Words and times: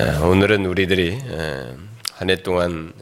오늘은 0.00 0.64
우리들이 0.64 1.18
한 2.12 2.30
해 2.30 2.36
동안 2.36 2.92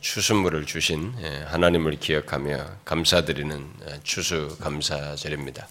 추수물을 0.00 0.66
주신 0.66 1.12
하나님을 1.46 2.00
기억하며 2.00 2.78
감사드리는 2.84 3.64
추수 4.02 4.56
감사절입니다. 4.60 5.68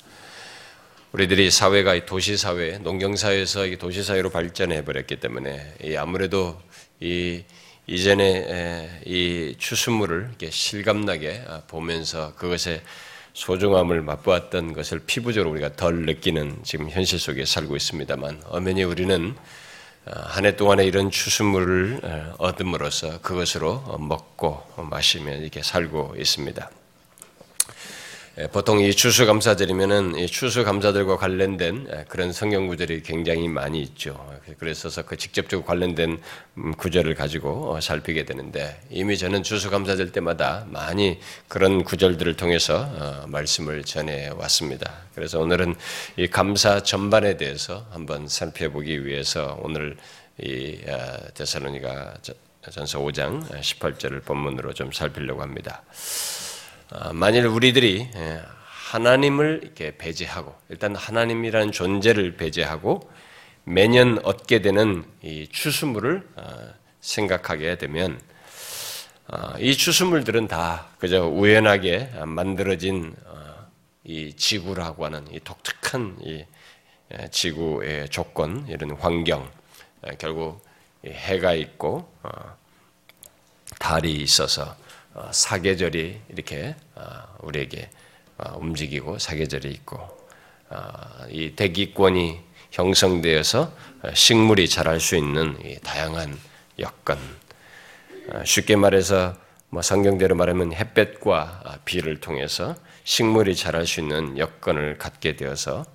우리들이 1.11 1.51
사회가 1.51 2.05
도시 2.05 2.37
사회, 2.37 2.77
농경 2.77 3.17
사회에서 3.17 3.75
도시 3.77 4.03
사회로 4.03 4.29
발전해 4.29 4.85
버렸기 4.85 5.17
때문에 5.17 5.75
아무래도 5.97 6.61
이 7.01 7.43
이전에 7.87 9.01
이 9.05 9.55
추수물을 9.57 10.31
실감나게 10.49 11.43
보면서 11.67 12.33
그것의 12.35 12.81
소중함을 13.33 14.01
맛보았던 14.01 14.71
것을 14.71 15.01
피부적으로 15.05 15.51
우리가 15.51 15.75
덜 15.75 16.05
느끼는 16.05 16.59
지금 16.63 16.89
현실 16.89 17.19
속에 17.19 17.43
살고 17.43 17.75
있습니다만 17.75 18.43
엄연히 18.45 18.83
우리는 18.83 19.35
어, 19.35 19.60
한 20.05 20.45
해 20.45 20.55
동안에 20.55 20.83
이런 20.85 21.11
추수물을 21.11 21.99
어, 22.03 22.35
얻음으로써 22.39 23.21
그것으로 23.21 23.97
먹고 23.99 24.63
마시며 24.77 25.33
이렇게 25.33 25.61
살고 25.61 26.15
있습니다. 26.17 26.69
예, 28.37 28.47
보통 28.47 28.79
이 28.79 28.93
추수감사절이면은 28.93 30.15
이 30.15 30.25
추수감사들과 30.25 31.17
관련된 31.17 31.87
예, 31.91 32.05
그런 32.07 32.31
성경 32.31 32.67
구절이 32.67 33.03
굉장히 33.03 33.49
많이 33.49 33.81
있죠. 33.81 34.25
그래서 34.57 34.89
그 35.03 35.17
직접적으로 35.17 35.65
관련된 35.65 36.17
음, 36.57 36.73
구절을 36.75 37.13
가지고 37.15 37.73
어, 37.73 37.81
살피게 37.81 38.23
되는데 38.23 38.79
이미 38.89 39.17
저는 39.17 39.43
추수감사절 39.43 40.13
때마다 40.13 40.65
많이 40.69 41.19
그런 41.49 41.83
구절들을 41.83 42.37
통해서 42.37 42.77
어, 42.77 43.25
말씀을 43.27 43.83
전해 43.83 44.29
왔습니다. 44.29 44.89
그래서 45.13 45.41
오늘은 45.41 45.75
이 46.15 46.27
감사 46.27 46.81
전반에 46.81 47.35
대해서 47.35 47.85
한번 47.91 48.29
살펴보기 48.29 49.05
위해서 49.05 49.59
오늘 49.61 49.97
이 50.41 50.79
데살로니가 51.33 52.13
전서 52.71 52.99
5장 52.99 53.45
18절을 53.49 54.23
본문으로 54.23 54.73
좀 54.73 54.93
살피려고 54.93 55.41
합니다. 55.41 55.83
아, 56.93 57.13
만일 57.13 57.47
우리들이 57.47 58.09
예, 58.13 58.41
하나님을 58.65 59.61
이렇게 59.63 59.95
배제하고 59.97 60.53
일단 60.67 60.93
하나님이라는 60.93 61.71
존재를 61.71 62.35
배제하고 62.35 63.09
매년 63.63 64.19
얻게 64.25 64.61
되는 64.61 65.05
이 65.21 65.47
추수물을 65.49 66.27
아, 66.35 66.73
생각하게 66.99 67.77
되면 67.77 68.19
아, 69.27 69.55
이 69.57 69.77
추수물들은 69.77 70.49
다 70.49 70.87
그저 70.99 71.27
우연하게 71.27 72.11
만들어진 72.25 73.15
어, 73.25 73.67
이 74.03 74.33
지구라고 74.33 75.05
하는 75.05 75.25
이 75.31 75.39
독특한 75.39 76.17
이 76.19 76.43
예, 77.13 77.27
지구의 77.29 78.09
조건 78.09 78.67
이런 78.67 78.91
환경 78.97 79.49
결국 80.17 80.61
해가 81.05 81.53
있고 81.53 82.11
어, 82.21 82.29
달이 83.79 84.11
있어서 84.11 84.63
어, 84.63 84.80
사계절이 85.31 86.21
이렇게 86.29 86.75
어, 86.95 87.03
우리에게 87.39 87.89
어, 88.37 88.57
움직이고 88.57 89.19
사계절이 89.19 89.69
있고 89.69 90.21
이 91.29 91.53
대기권이 91.53 92.39
형성되어서 92.71 93.73
식물이 94.13 94.69
자랄 94.69 95.01
수 95.01 95.17
있는 95.17 95.57
다양한 95.83 96.39
여건 96.79 97.17
쉽게 98.45 98.77
말해서 98.77 99.35
뭐 99.67 99.81
성경대로 99.81 100.33
말하면 100.35 100.71
햇볕과 100.71 101.79
비를 101.83 102.21
통해서 102.21 102.77
식물이 103.03 103.57
자랄 103.57 103.85
수 103.85 103.99
있는 103.99 104.37
여건을 104.37 104.97
갖게 104.97 105.35
되어서 105.35 105.85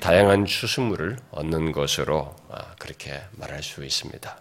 다양한 0.00 0.44
추수물을 0.44 1.16
얻는 1.30 1.72
것으로 1.72 2.36
그렇게 2.78 3.22
말할 3.32 3.62
수 3.62 3.82
있습니다. 3.82 4.38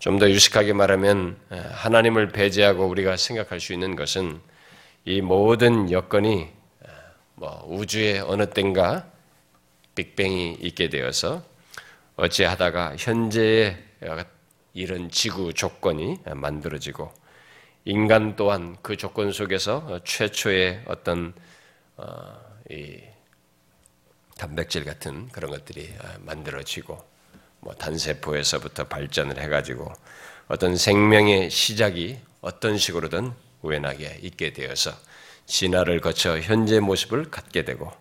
좀 0.00 0.18
더 0.18 0.30
유식하게 0.30 0.72
말하면 0.72 1.38
하나님을 1.50 2.32
배제하고 2.32 2.86
우리가 2.86 3.18
생각할 3.18 3.60
수 3.60 3.74
있는 3.74 3.96
것은 3.96 4.40
이 5.04 5.20
모든 5.20 5.90
여건이 5.90 6.48
뭐 7.34 7.64
우주의 7.68 8.18
어느 8.20 8.48
땐가 8.48 9.06
빅뱅이 9.94 10.56
있게 10.60 10.88
되어서 10.88 11.44
어찌하다가 12.16 12.96
현재의 12.98 13.76
이런 14.72 15.10
지구 15.10 15.52
조건이 15.52 16.18
만들어지고 16.34 17.12
인간 17.84 18.36
또한 18.36 18.78
그 18.80 18.96
조건 18.96 19.32
속에서 19.32 20.00
최초의 20.04 20.84
어떤 20.86 21.34
어, 21.98 22.40
단백질 24.38 24.84
같은 24.84 25.28
그런 25.28 25.50
것들이 25.50 25.92
만들어지고 26.20 27.09
뭐 27.60 27.74
단세포에서부터 27.74 28.84
발전을 28.84 29.40
해가지고 29.40 29.92
어떤 30.48 30.76
생명의 30.76 31.50
시작이 31.50 32.18
어떤 32.40 32.78
식으로든 32.78 33.32
우연하게 33.62 34.20
있게 34.22 34.52
되어서 34.52 34.90
진화를 35.46 36.00
거쳐 36.00 36.38
현재 36.38 36.80
모습을 36.80 37.30
갖게 37.30 37.64
되고 37.64 37.92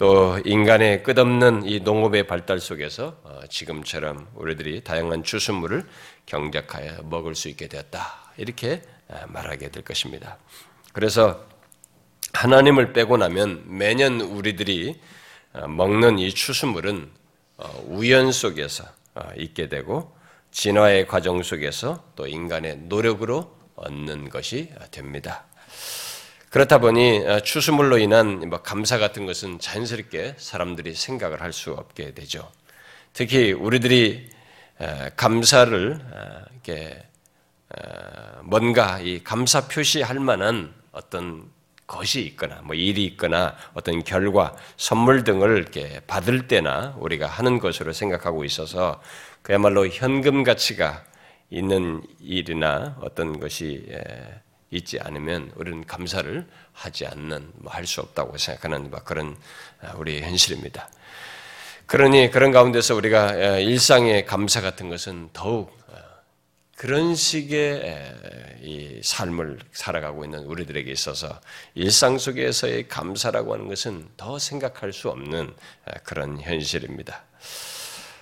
또 0.00 0.38
인간의 0.46 1.02
끝없는 1.02 1.66
이 1.66 1.80
농업의 1.80 2.26
발달 2.26 2.58
속에서 2.58 3.20
어, 3.22 3.40
지금처럼 3.50 4.28
우리들이 4.34 4.82
다양한 4.82 5.24
주스물을 5.24 5.86
경작하여 6.24 7.02
먹을 7.02 7.34
수 7.34 7.50
있게 7.50 7.68
되었다. 7.68 8.32
이렇게 8.38 8.80
어, 9.08 9.20
말하게 9.28 9.70
될 9.70 9.84
것입니다. 9.84 10.38
그래서 10.94 11.44
하나님을 12.32 12.94
빼고 12.94 13.18
나면 13.18 13.64
매년 13.66 14.22
우리들이 14.22 14.98
어, 15.52 15.68
먹는 15.68 16.18
이 16.18 16.32
추수물은 16.32 17.10
어, 17.12 17.19
우연 17.86 18.32
속에서 18.32 18.84
어, 19.14 19.30
있게 19.36 19.68
되고 19.68 20.14
진화의 20.50 21.06
과정 21.06 21.42
속에서 21.42 22.04
또 22.16 22.26
인간의 22.26 22.78
노력으로 22.88 23.56
얻는 23.76 24.30
것이 24.30 24.72
됩니다. 24.90 25.44
그렇다 26.50 26.78
보니 26.78 27.18
어, 27.26 27.40
추수물로 27.40 27.98
인한 27.98 28.48
뭐 28.48 28.62
감사 28.62 28.98
같은 28.98 29.26
것은 29.26 29.58
자연스럽게 29.58 30.36
사람들이 30.38 30.94
생각을 30.94 31.40
할 31.40 31.52
수 31.52 31.72
없게 31.72 32.14
되죠. 32.14 32.50
특히 33.12 33.52
우리들이 33.52 34.30
감사를 35.16 36.00
이렇게 36.52 37.04
뭔가 38.42 39.00
이 39.00 39.22
감사 39.22 39.66
표시할 39.68 40.20
만한 40.20 40.72
어떤 40.92 41.50
것이 41.90 42.20
있거나 42.22 42.60
뭐 42.62 42.76
일이 42.76 43.04
있거나 43.06 43.56
어떤 43.74 44.04
결과, 44.04 44.54
선물 44.76 45.24
등을 45.24 45.58
이렇게 45.58 46.00
받을 46.06 46.46
때나 46.46 46.94
우리가 46.98 47.26
하는 47.26 47.58
것으로 47.58 47.92
생각하고 47.92 48.44
있어서 48.44 49.02
그야말로 49.42 49.88
현금 49.88 50.44
가치가 50.44 51.02
있는 51.50 52.00
일이나 52.20 52.96
어떤 53.00 53.40
것이 53.40 53.84
있지 54.70 55.00
않으면 55.00 55.50
우리는 55.56 55.84
감사를 55.84 56.46
하지 56.72 57.06
않는 57.06 57.50
뭐 57.56 57.72
할 57.72 57.84
수 57.86 58.00
없다고 58.02 58.38
생각하는 58.38 58.88
뭐 58.90 59.00
그런 59.00 59.36
아, 59.82 59.94
우리 59.96 60.22
현실입니다. 60.22 60.88
그러니 61.86 62.30
그런 62.30 62.52
가운데서 62.52 62.94
우리가 62.94 63.58
일상의 63.58 64.26
감사 64.26 64.60
같은 64.60 64.88
것은 64.88 65.30
더욱 65.32 65.76
그런 66.80 67.14
식의 67.14 68.14
이 68.62 69.00
삶을 69.04 69.58
살아가고 69.70 70.24
있는 70.24 70.46
우리들에게 70.46 70.90
있어서 70.90 71.38
일상 71.74 72.16
속에서의 72.16 72.88
감사라고 72.88 73.52
하는 73.52 73.68
것은 73.68 74.08
더 74.16 74.38
생각할 74.38 74.94
수 74.94 75.10
없는 75.10 75.54
그런 76.04 76.40
현실입니다. 76.40 77.22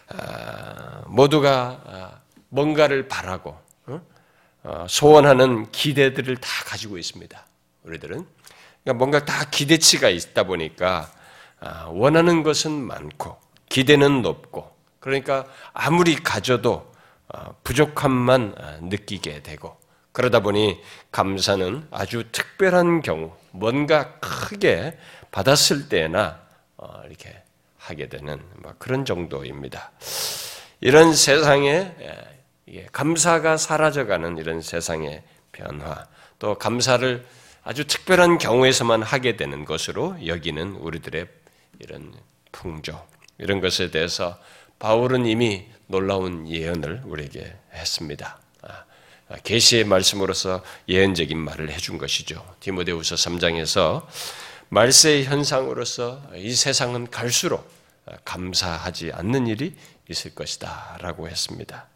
아, 0.09 1.05
모두가 1.07 1.83
아, 1.87 2.21
뭔가를 2.49 3.07
바라고 3.07 3.57
어? 3.87 4.01
어, 4.65 4.87
소원하는 4.89 5.71
기대들을 5.71 6.39
다 6.39 6.65
가지고 6.65 6.99
있습니다. 6.99 7.47
우리들은 7.85 8.27
그러니까 8.83 8.99
뭔가 8.99 9.25
다 9.25 9.49
기대치가 9.49 10.09
있다 10.09 10.43
보니까 10.43 11.09
아, 11.61 11.85
원하는 11.93 12.43
것은 12.43 12.73
많고 12.73 13.39
기대는 13.69 14.23
높고 14.23 14.77
그러니까 14.99 15.47
아무리 15.73 16.17
가져도 16.17 16.73
어, 16.73 16.88
부족함만 17.65 18.55
어, 18.59 18.79
느끼게 18.83 19.43
되고 19.43 19.77
그러다 20.13 20.41
보니 20.41 20.81
감사는 21.13 21.87
아주 21.91 22.25
특별한 22.33 23.03
경우 23.03 23.33
뭔가 23.51 24.15
크게 24.21 24.99
받았을 25.31 25.89
때나 25.89 26.41
어, 26.77 27.03
이렇게 27.07 27.43
하게 27.77 28.09
되는 28.09 28.43
뭐 28.57 28.75
그런 28.79 29.05
정도입니다. 29.05 29.93
이런 30.81 31.15
세상에 31.15 31.95
감사가 32.93 33.57
사라져가는 33.57 34.37
이런 34.39 34.61
세상의 34.61 35.23
변화, 35.53 36.07
또 36.39 36.57
감사를 36.57 37.25
아주 37.65 37.87
특별한 37.87 38.39
경우에서만 38.39 39.03
하게 39.03 39.37
되는 39.37 39.65
것으로 39.65 40.17
여기는 40.27 40.77
우리들의 40.77 41.27
이런 41.81 42.15
풍조, 42.53 43.01
이런 43.39 43.61
것에 43.61 43.91
대해서 43.91 44.39
바울은 44.79 45.27
이미 45.27 45.67
놀라운 45.89 46.47
예언을 46.47 47.03
우리에게 47.05 47.57
했습니다. 47.73 48.39
아, 48.63 48.85
아, 49.29 49.37
계시의 49.43 49.85
말씀으로서 49.85 50.63
예언적인 50.89 51.37
말을 51.37 51.71
해준 51.71 51.99
것이죠. 51.99 52.45
디모데후서 52.61 53.17
3장에서 53.17 54.07
말세의 54.69 55.25
현상으로서 55.25 56.23
이 56.35 56.55
세상은 56.55 57.11
갈수록 57.11 57.69
감사하지 58.25 59.13
않는 59.13 59.47
일이 59.47 59.75
있을 60.11 60.35
것이다라고 60.35 61.29
했습니다. 61.29 61.87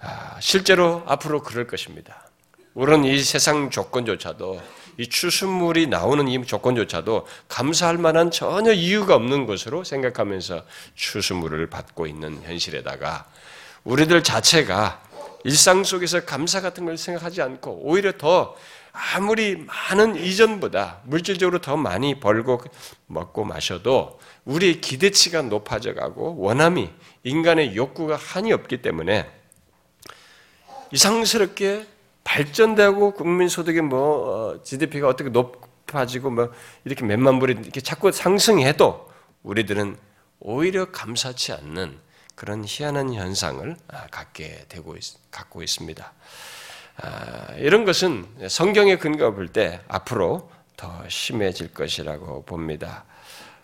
아, 0.00 0.38
실제로 0.40 1.02
앞으로 1.06 1.42
그럴 1.42 1.66
것입니다. 1.66 2.28
우리는 2.74 3.04
이 3.04 3.18
세상 3.22 3.70
조건조차도 3.70 4.60
이 4.98 5.08
추수물이 5.08 5.88
나오는 5.88 6.26
이 6.28 6.44
조건조차도 6.44 7.26
감사할 7.48 7.98
만한 7.98 8.30
전혀 8.30 8.72
이유가 8.72 9.14
없는 9.14 9.46
것으로 9.46 9.84
생각하면서 9.84 10.64
추수물을 10.94 11.66
받고 11.68 12.06
있는 12.06 12.42
현실에다가 12.42 13.26
우리들 13.84 14.22
자체가 14.22 15.02
일상 15.44 15.84
속에서 15.84 16.24
감사 16.24 16.60
같은 16.60 16.84
걸 16.86 16.96
생각하지 16.96 17.42
않고 17.42 17.82
오히려 17.84 18.12
더 18.12 18.56
아무리 19.14 19.56
많은 19.56 20.16
이전보다 20.16 21.02
물질적으로 21.04 21.60
더 21.60 21.76
많이 21.76 22.18
벌고 22.18 22.62
먹고 23.06 23.44
마셔도 23.44 24.18
우리의 24.46 24.80
기대치가 24.80 25.42
높아져 25.42 25.92
가고 25.92 26.36
원함이 26.38 26.90
인간의 27.22 27.76
욕구가 27.76 28.16
한이 28.16 28.52
없기 28.52 28.80
때문에 28.80 29.30
이상스럽게 30.92 31.86
발전되고 32.26 33.12
국민 33.12 33.48
소득이 33.48 33.80
뭐 33.80 34.60
GDP가 34.64 35.06
어, 35.06 35.10
어떻게 35.10 35.30
높아지고 35.30 36.30
뭐 36.30 36.52
이렇게 36.84 37.04
몇만 37.04 37.38
불이 37.38 37.56
이렇게 37.62 37.80
자꾸 37.80 38.10
상승해도 38.10 39.08
우리들은 39.44 39.96
오히려 40.40 40.90
감사치 40.90 41.52
않는 41.52 41.98
그런 42.34 42.64
희한한 42.66 43.14
현상을 43.14 43.76
아, 43.88 44.06
갖게 44.10 44.66
되고 44.68 44.94
갖고 45.30 45.62
있습니다. 45.62 46.12
아, 46.98 47.54
이런 47.58 47.84
것은 47.84 48.26
성경의 48.48 48.98
근거 48.98 49.32
볼때 49.32 49.80
앞으로 49.86 50.50
더 50.76 51.08
심해질 51.08 51.72
것이라고 51.72 52.44
봅니다. 52.44 53.04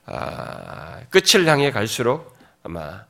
아, 0.06 1.00
끝을 1.10 1.46
향해 1.48 1.72
갈수록 1.72 2.36
아마 2.62 3.04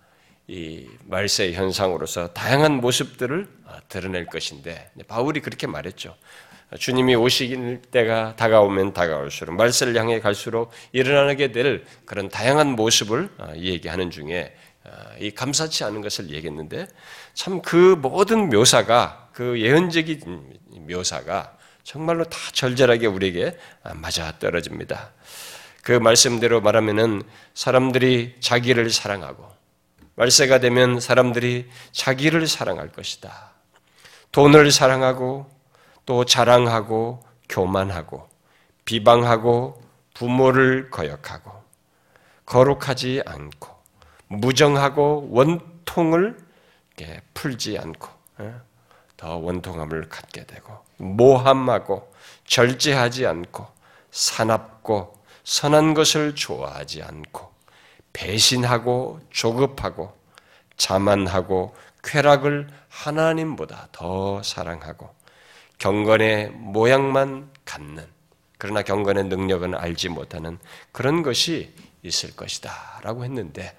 이 0.53 0.87
말세 1.07 1.53
현상으로서 1.55 2.35
다양한 2.35 2.83
모습들을 2.83 3.49
어, 3.65 3.77
드러낼 3.89 4.27
것인데 4.27 4.91
바울이 5.09 5.41
그렇게 5.41 5.67
말했죠. 5.67 6.15
주님이 6.79 7.15
오시길 7.15 7.81
때가 7.91 8.37
다가오면 8.37 8.93
다가올수록 8.93 9.57
말세를 9.57 9.97
향해 9.97 10.21
갈수록 10.21 10.71
일어나게 10.93 11.53
될 11.53 11.87
그런 12.05 12.29
다양한 12.29 12.77
모습을 12.77 13.31
어, 13.39 13.53
얘기하는 13.57 14.11
중에 14.11 14.55
어, 14.85 14.91
이 15.21 15.31
감사치 15.31 15.85
않은 15.85 16.03
것을 16.03 16.29
얘기했는데 16.29 16.87
참 17.33 17.63
그 17.63 17.97
모든 17.99 18.51
묘사가 18.51 19.31
그 19.33 19.59
예언적인 19.59 20.59
묘사가 20.87 21.57
정말로 21.83 22.25
다 22.25 22.37
절절하게 22.53 23.07
우리에게 23.07 23.57
맞아 23.95 24.39
떨어집니다. 24.39 25.13
그 25.83 25.93
말씀대로 25.93 26.61
말하면은 26.61 27.23
사람들이 27.55 28.37
자기를 28.41 28.91
사랑하고 28.91 29.52
말세가 30.23 30.61
되면 30.61 31.01
사람들이 31.01 31.69
자기를 31.91 32.47
사랑할 32.47 32.93
것이다. 32.93 33.51
돈을 34.31 34.71
사랑하고 34.71 35.51
또 36.07 36.25
자랑하고 36.25 37.25
교만하고 37.49 38.29
비방하고 38.85 39.83
부모를 40.15 40.91
거역하고 40.91 41.51
거룩하지 42.47 43.23
않고 43.27 43.69
무정하고 44.29 45.29
원통을 45.33 46.39
풀지 47.35 47.79
않고 47.79 48.09
예, 48.43 48.55
더 49.17 49.37
원통함을 49.39 50.09
갖게 50.09 50.47
되고 50.47 50.85
모함하고 50.99 52.13
절제하지 52.47 53.27
않고 53.27 53.67
사납고 54.13 55.21
선한 55.43 55.95
것을 55.95 56.37
좋아하지 56.37 57.03
않고 57.03 57.52
배신하고 58.13 59.21
조급하고 59.31 60.13
자만하고 60.77 61.75
쾌락을 62.03 62.69
하나님보다 62.89 63.89
더 63.93 64.43
사랑하고 64.43 65.15
경건의 65.79 66.51
모양만 66.51 67.51
갖는 67.65 68.07
그러나 68.59 68.83
경건의 68.83 69.25
능력은 69.25 69.75
알지 69.75 70.09
못하는 70.09 70.59
그런 70.93 71.23
것이 71.23 71.73
있을 72.03 72.37
것이다 72.37 73.01
라고 73.03 73.25
했는데 73.25 73.77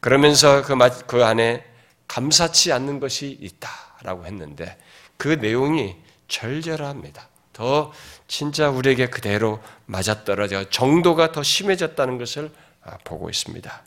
그러면서 0.00 0.62
그, 0.62 0.76
그 1.06 1.24
안에 1.24 1.64
감사치 2.06 2.72
않는 2.72 3.00
것이 3.00 3.38
있다 3.40 3.68
라고 4.02 4.26
했는데 4.26 4.78
그 5.16 5.28
내용이 5.28 5.96
절절합니다. 6.28 7.28
더 7.52 7.92
진짜 8.26 8.68
우리에게 8.68 9.08
그대로 9.08 9.60
맞아떨어져 9.86 10.68
정도가 10.70 11.32
더 11.32 11.42
심해졌다는 11.42 12.18
것을 12.18 12.46
아, 12.46 12.63
보고 13.04 13.30
있습니다. 13.30 13.82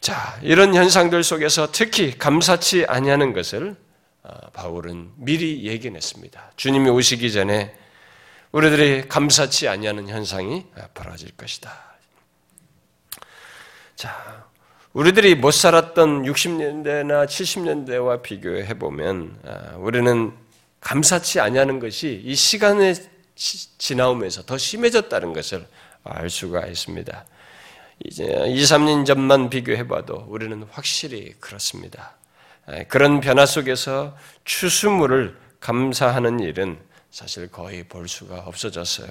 자, 0.00 0.38
이런 0.42 0.74
현상들 0.74 1.24
속에서 1.24 1.72
특히 1.72 2.16
감사치 2.18 2.84
아니하는 2.86 3.32
것을 3.32 3.76
아, 4.22 4.50
바울은 4.52 5.12
미리 5.16 5.64
예견했습니다. 5.64 6.52
주님이 6.56 6.90
오시기 6.90 7.32
전에 7.32 7.74
우리들이 8.52 9.08
감사치 9.08 9.68
아니하는 9.68 10.08
현상이 10.08 10.66
벌어질 10.94 11.30
것이다. 11.36 11.72
자, 13.96 14.46
우리들이 14.92 15.34
못 15.34 15.50
살았던 15.50 16.22
60년대나 16.22 17.26
70년대와 17.26 18.22
비교해 18.22 18.74
보면 18.74 19.38
아, 19.46 19.76
우리는 19.76 20.32
감사치 20.80 21.40
아니하는 21.40 21.80
것이 21.80 22.22
이 22.24 22.34
시간에 22.34 22.94
지나오면서 23.34 24.44
더 24.44 24.56
심해졌다는 24.58 25.32
것을 25.32 25.66
알 26.02 26.30
수가 26.30 26.66
있습니다. 26.66 27.24
이제 28.02 28.24
2, 28.24 28.62
3년 28.62 29.06
전만 29.06 29.50
비교해봐도 29.50 30.26
우리는 30.28 30.64
확실히 30.70 31.34
그렇습니다. 31.40 32.16
그런 32.88 33.20
변화 33.20 33.46
속에서 33.46 34.16
추수물을 34.44 35.38
감사하는 35.60 36.40
일은 36.40 36.78
사실 37.10 37.50
거의 37.50 37.84
볼 37.84 38.08
수가 38.08 38.40
없어졌어요. 38.40 39.08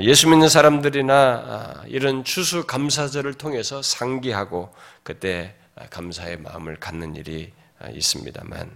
예수 0.00 0.28
믿는 0.28 0.48
사람들이나 0.48 1.14
아, 1.14 1.84
이런 1.86 2.22
추수 2.22 2.66
감사절을 2.66 3.34
통해서 3.34 3.80
상기하고 3.80 4.74
그때 5.02 5.54
감사의 5.88 6.38
마음을 6.38 6.76
갖는 6.76 7.16
일이 7.16 7.52
있습니다만 7.90 8.70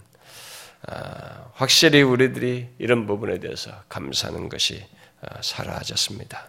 아, 0.86 1.50
확실히 1.54 2.02
우리들이 2.02 2.68
이런 2.78 3.06
부분에 3.06 3.38
대해서 3.38 3.70
감사하는 3.88 4.48
것이 4.48 4.84
아, 5.20 5.40
사라졌습니다. 5.42 6.48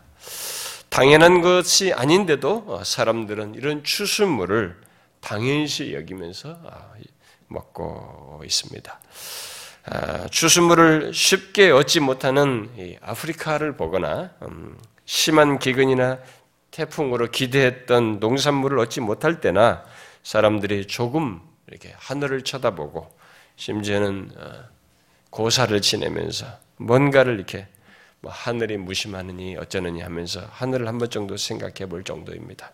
당연한 0.95 1.41
것이 1.41 1.91
아닌데도 1.91 2.63
어, 2.67 2.83
사람들은 2.85 3.55
이런 3.55 3.83
추수물을 3.83 4.79
당연시 5.19 5.93
여기면서 5.93 6.57
아, 6.63 6.93
먹고 7.49 8.41
있습니다. 8.45 8.99
아, 9.87 10.27
추수물을 10.29 11.13
쉽게 11.13 11.69
얻지 11.71 11.99
못하는 11.99 12.69
아프리카를 13.01 13.75
보거나 13.75 14.31
음, 14.43 14.77
심한 15.03 15.59
기근이나 15.59 16.19
태풍으로 16.71 17.29
기대했던 17.29 18.21
농산물을 18.21 18.79
얻지 18.79 19.01
못할 19.01 19.41
때나 19.41 19.83
사람들이 20.23 20.87
조금 20.87 21.41
이렇게 21.67 21.93
하늘을 21.97 22.43
쳐다보고 22.43 23.13
심지어는 23.57 24.31
어, 24.37 24.63
고사를 25.29 25.81
지내면서 25.81 26.45
뭔가를 26.77 27.35
이렇게 27.35 27.67
뭐 28.25 28.31
하늘이 28.33 28.77
무심하느니 28.77 29.55
어쩌느니 29.55 30.01
하면서 30.01 30.41
하늘을 30.49 30.87
한 30.87 30.97
번 30.97 31.11
정도 31.11 31.37
생각해 31.37 31.85
볼 31.87 32.03
정도입니다. 32.03 32.71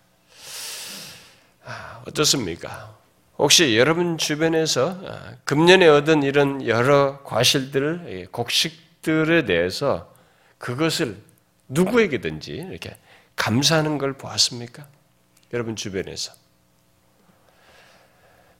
아, 1.65 2.01
어떻습니까? 2.07 2.95
혹시 3.37 3.77
여러분 3.77 4.17
주변에서 4.17 4.97
아, 5.05 5.33
금년에 5.43 5.89
얻은 5.89 6.23
이런 6.23 6.65
여러 6.65 7.21
과실들, 7.23 8.29
곡식들에 8.31 9.43
대해서 9.43 10.15
그것을 10.57 11.17
누구에게든지 11.67 12.53
이렇게 12.53 12.95
감사하는 13.35 13.97
걸 13.97 14.13
보았습니까? 14.13 14.87
여러분 15.51 15.75
주변에서. 15.75 16.31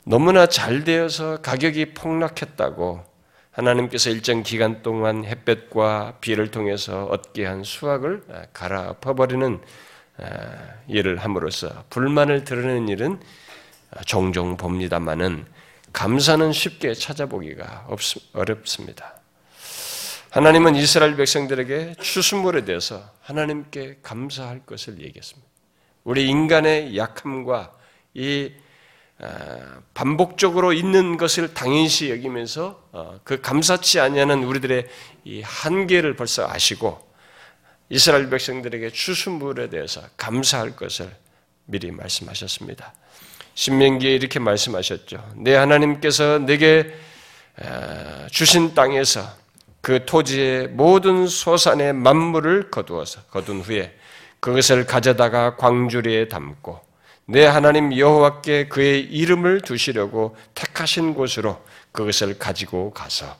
너무나 0.04 0.46
잘 0.46 0.84
되어서 0.84 1.40
가격이 1.40 1.94
폭락했다고 1.94 3.02
하나님께서 3.52 4.10
일정 4.10 4.42
기간 4.42 4.82
동안 4.82 5.24
햇볕과 5.24 6.18
비를 6.20 6.50
통해서 6.50 7.04
얻게 7.04 7.44
한 7.44 7.62
수확을 7.62 8.22
아, 8.30 8.46
갈아엎어버리는 8.52 9.60
아, 10.18 10.24
일을 10.88 11.18
함으로써 11.18 11.84
불만을 11.90 12.44
드러내는 12.44 12.88
일은 12.88 13.20
아, 13.90 14.02
종종 14.04 14.56
봅니다만은 14.56 15.44
감사는 15.92 16.52
쉽게 16.52 16.94
찾아보기가 16.94 17.88
어렵습니다. 18.32 19.20
하나님은 20.30 20.74
이스라엘 20.76 21.14
백성들에게 21.16 21.96
추수물에 22.00 22.64
대해서 22.64 23.04
하나님께 23.20 23.98
감사할 24.02 24.64
것을 24.64 25.02
얘기했습니다. 25.02 25.46
우리 26.04 26.26
인간의 26.26 26.96
약함과 26.96 27.72
이 28.14 28.50
반복적으로 29.94 30.72
있는 30.72 31.16
것을 31.16 31.54
당연시 31.54 32.10
여기면서 32.10 32.82
어, 32.92 33.20
그 33.24 33.40
감사치 33.40 34.00
아니하는 34.00 34.42
우리들의 34.42 34.88
이 35.24 35.42
한계를 35.42 36.16
벌써 36.16 36.48
아시고 36.48 37.12
이스라엘 37.88 38.30
백성들에게 38.30 38.90
추수물에 38.90 39.68
대해서 39.68 40.02
감사할 40.16 40.76
것을 40.76 41.14
미리 41.66 41.90
말씀하셨습니다. 41.90 42.94
신명기에 43.54 44.14
이렇게 44.14 44.38
말씀하셨죠. 44.38 45.34
내 45.36 45.54
하나님께서 45.54 46.38
내게 46.38 46.92
주신 48.30 48.74
땅에서 48.74 49.20
그 49.82 50.06
토지의 50.06 50.68
모든 50.68 51.26
소산의 51.26 51.92
만물을 51.92 52.70
거두어서 52.70 53.22
거둔 53.24 53.60
후에 53.60 53.94
그것을 54.40 54.86
가져다가 54.86 55.56
광주리에 55.56 56.28
담고 56.28 56.91
내 57.26 57.44
하나님 57.46 57.96
여호와께 57.96 58.68
그의 58.68 59.02
이름을 59.02 59.60
두시려고 59.60 60.36
택하신 60.54 61.14
곳으로 61.14 61.62
그것을 61.92 62.38
가지고 62.38 62.92
가서 62.92 63.36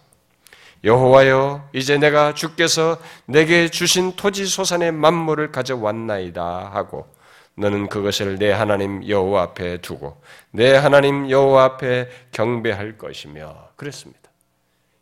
여호와여 0.85 1.71
이제 1.73 1.99
내가 1.99 2.35
주께서 2.35 2.99
내게 3.27 3.69
주신 3.69 4.17
토지 4.17 4.47
소산의 4.47 4.93
만물을 4.93 5.53
가져왔나이다 5.53 6.71
하고 6.73 7.07
너는 7.55 7.89
그것을 7.89 8.39
내 8.39 8.51
하나님 8.51 9.07
여호와 9.07 9.43
앞에 9.43 9.81
두고 9.81 10.21
내 10.51 10.75
하나님 10.75 11.31
여호와 11.31 11.65
앞에 11.65 12.09
경배할 12.33 12.99
것이며 12.99 13.69
그랬습니다. 13.77 14.21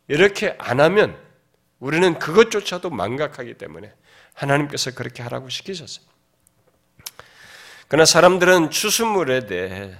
이렇게 0.07 0.55
안 0.59 0.79
하면 0.79 1.17
우리는 1.79 2.19
그것조차도 2.19 2.89
망각하기 2.89 3.55
때문에 3.55 3.91
하나님께서 4.33 4.91
그렇게 4.91 5.23
하라고 5.23 5.49
시키셨어요. 5.49 6.10
그러나 7.91 8.05
사람들은 8.05 8.69
추수물에 8.69 9.47
대해 9.47 9.93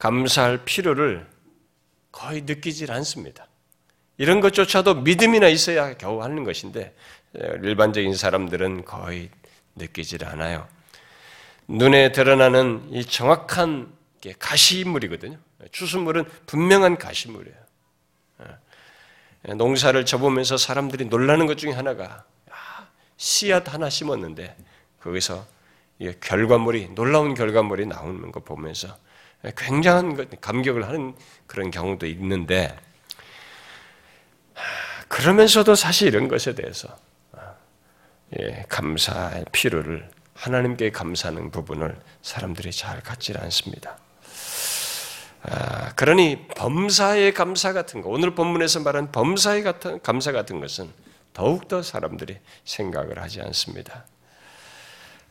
감사할 0.00 0.64
필요를 0.64 1.24
거의 2.10 2.42
느끼질 2.42 2.90
않습니다. 2.90 3.46
이런 4.16 4.40
것조차도 4.40 5.02
믿음이나 5.02 5.46
있어야 5.46 5.96
겨우 5.96 6.20
하는 6.20 6.42
것인데 6.42 6.96
일반적인 7.34 8.16
사람들은 8.16 8.84
거의 8.84 9.30
느끼질 9.76 10.24
않아요. 10.24 10.66
눈에 11.68 12.10
드러나는 12.10 12.88
이 12.90 13.04
정확한 13.04 13.92
가시물이거든요. 14.40 15.38
추수물은 15.70 16.24
분명한 16.46 16.98
가시물이에요. 16.98 17.56
예. 19.48 19.54
농사를 19.54 20.04
접으면서 20.04 20.56
사람들이 20.56 21.04
놀라는 21.04 21.46
것 21.46 21.56
중에 21.56 21.70
하나가 21.70 22.24
씨앗 23.16 23.72
하나 23.72 23.88
심었는데 23.88 24.56
거기서 25.00 25.46
결과물이 26.20 26.94
놀라운 26.94 27.34
결과물이 27.34 27.86
나오는 27.86 28.30
거 28.32 28.40
보면서 28.40 28.96
굉장한 29.56 30.40
감격을 30.40 30.86
하는 30.86 31.14
그런 31.46 31.70
경우도 31.70 32.06
있는데 32.06 32.76
그러면서도 35.08 35.74
사실 35.74 36.08
이런 36.08 36.28
것에 36.28 36.54
대해서 36.54 36.96
예, 38.38 38.64
감사의 38.68 39.46
필요를 39.52 40.10
하나님께 40.34 40.90
감사하는 40.90 41.50
부분을 41.50 41.98
사람들이 42.22 42.70
잘 42.72 43.00
갖지 43.00 43.32
않습니다. 43.36 43.98
아, 45.42 45.94
그러니 45.94 46.46
범사의 46.48 47.32
감사 47.32 47.72
같은 47.72 48.02
거, 48.02 48.10
오늘 48.10 48.34
본문에서 48.34 48.80
말한 48.80 49.12
범사의 49.12 49.62
같은 49.62 50.02
감사 50.02 50.30
같은 50.32 50.60
것은 50.60 50.92
더욱더 51.32 51.82
사람들이 51.82 52.38
생각을 52.64 53.20
하지 53.20 53.40
않습니다. 53.40 54.04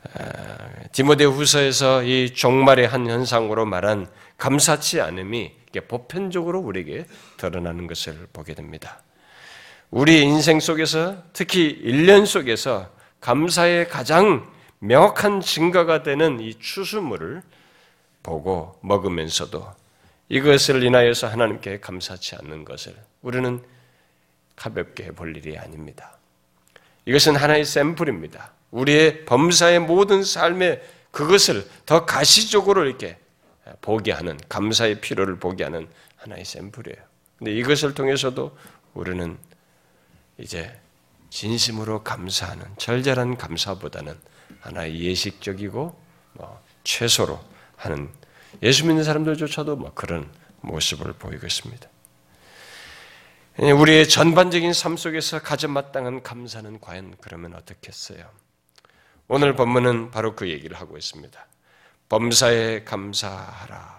아, 0.03 0.57
디모데후서에서 0.91 2.03
이 2.03 2.33
종말의 2.33 2.87
한 2.87 3.07
현상으로 3.07 3.65
말한 3.65 4.07
감사치 4.37 5.01
않음이 5.01 5.53
보편적으로 5.87 6.59
우리에게 6.59 7.05
드러나는 7.37 7.87
것을 7.87 8.27
보게 8.33 8.53
됩니다. 8.53 9.01
우리 9.91 10.21
인생 10.21 10.59
속에서 10.59 11.23
특히 11.33 11.81
1년 11.83 12.25
속에서 12.25 12.89
감사의 13.21 13.87
가장 13.87 14.51
명확한 14.79 15.41
증거가 15.41 16.03
되는 16.03 16.39
이 16.39 16.53
추수물을 16.55 17.41
보고 18.21 18.77
먹으면서도 18.81 19.73
이것을 20.29 20.83
인하여서 20.83 21.27
하나님께 21.27 21.79
감사치 21.79 22.35
않는 22.35 22.65
것을 22.65 22.95
우리는 23.21 23.63
가볍게 24.55 25.11
볼 25.11 25.35
일이 25.35 25.57
아닙니다. 25.57 26.17
이것은 27.05 27.35
하나의 27.35 27.63
샘플입니다. 27.63 28.51
우리의 28.71 29.25
범사의 29.25 29.79
모든 29.79 30.23
삶에 30.23 30.81
그것을 31.11 31.67
더 31.85 32.05
가시적으로 32.05 32.85
이렇게 32.85 33.17
보게 33.81 34.11
하는 34.11 34.37
감사의 34.49 35.01
필요를 35.01 35.39
보게 35.39 35.63
하는 35.63 35.87
하나의 36.17 36.45
샘플이에요. 36.45 36.97
근데 37.37 37.51
이것을 37.53 37.93
통해서도 37.93 38.57
우리는 38.93 39.37
이제 40.37 40.79
진심으로 41.29 42.03
감사하는 42.03 42.65
절절한 42.77 43.37
감사보다는 43.37 44.17
하나의 44.61 45.01
예식적이고 45.01 46.01
뭐 46.33 46.63
최소로 46.83 47.39
하는 47.75 48.09
예수 48.63 48.85
믿는 48.85 49.03
사람들조차도 49.03 49.75
뭐 49.75 49.93
그런 49.93 50.31
모습을 50.61 51.13
보이고 51.13 51.45
있습니다. 51.45 51.89
우리의 53.59 54.07
전반적인 54.07 54.73
삶 54.73 54.97
속에서 54.97 55.41
가져 55.41 55.67
마땅한 55.67 56.23
감사는 56.23 56.79
과연 56.79 57.15
그러면 57.21 57.55
어떻겠어요? 57.55 58.29
오늘 59.29 59.55
본문은 59.55 60.11
바로 60.11 60.35
그 60.35 60.49
얘기를 60.49 60.77
하고 60.79 60.97
있습니다. 60.97 61.47
범사에 62.09 62.83
감사하라. 62.85 63.97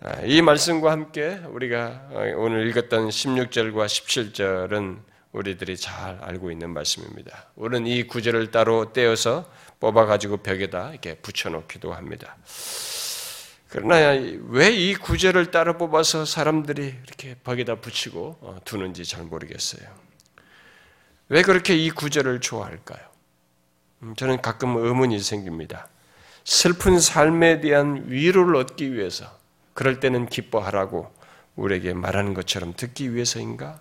아, 0.00 0.20
이 0.24 0.42
말씀과 0.42 0.90
함께 0.90 1.40
우리가 1.48 2.08
오늘 2.36 2.66
읽었던 2.68 3.08
16절과 3.08 3.86
17절은 3.86 4.98
우리들이 5.32 5.78
잘 5.78 6.18
알고 6.20 6.50
있는 6.50 6.70
말씀입니다. 6.74 7.46
우리는 7.56 7.86
이 7.86 8.02
구절을 8.06 8.50
따로 8.50 8.92
떼어서 8.92 9.50
뽑아가지고 9.80 10.38
벽에다 10.38 10.90
이렇게 10.90 11.14
붙여놓기도 11.16 11.94
합니다. 11.94 12.36
그러나 13.68 13.96
왜 14.48 14.74
이 14.74 14.94
구절을 14.94 15.50
따로 15.50 15.78
뽑아서 15.78 16.26
사람들이 16.26 16.94
이렇게 17.06 17.34
벽에다 17.42 17.76
붙이고 17.76 18.38
어, 18.42 18.58
두는지 18.64 19.04
잘 19.04 19.24
모르겠어요. 19.24 19.88
왜 21.30 21.42
그렇게 21.42 21.74
이 21.74 21.90
구절을 21.90 22.40
좋아할까요? 22.40 23.13
음, 24.04 24.14
저는 24.16 24.42
가끔 24.42 24.76
의문이 24.76 25.18
생깁니다. 25.18 25.88
슬픈 26.44 27.00
삶에 27.00 27.60
대한 27.60 28.04
위로를 28.06 28.56
얻기 28.56 28.92
위해서 28.92 29.26
그럴 29.72 29.98
때는 29.98 30.26
기뻐하라고 30.26 31.10
우리에게 31.56 31.94
말하는 31.94 32.34
것처럼 32.34 32.74
듣기 32.76 33.14
위해서인가? 33.14 33.80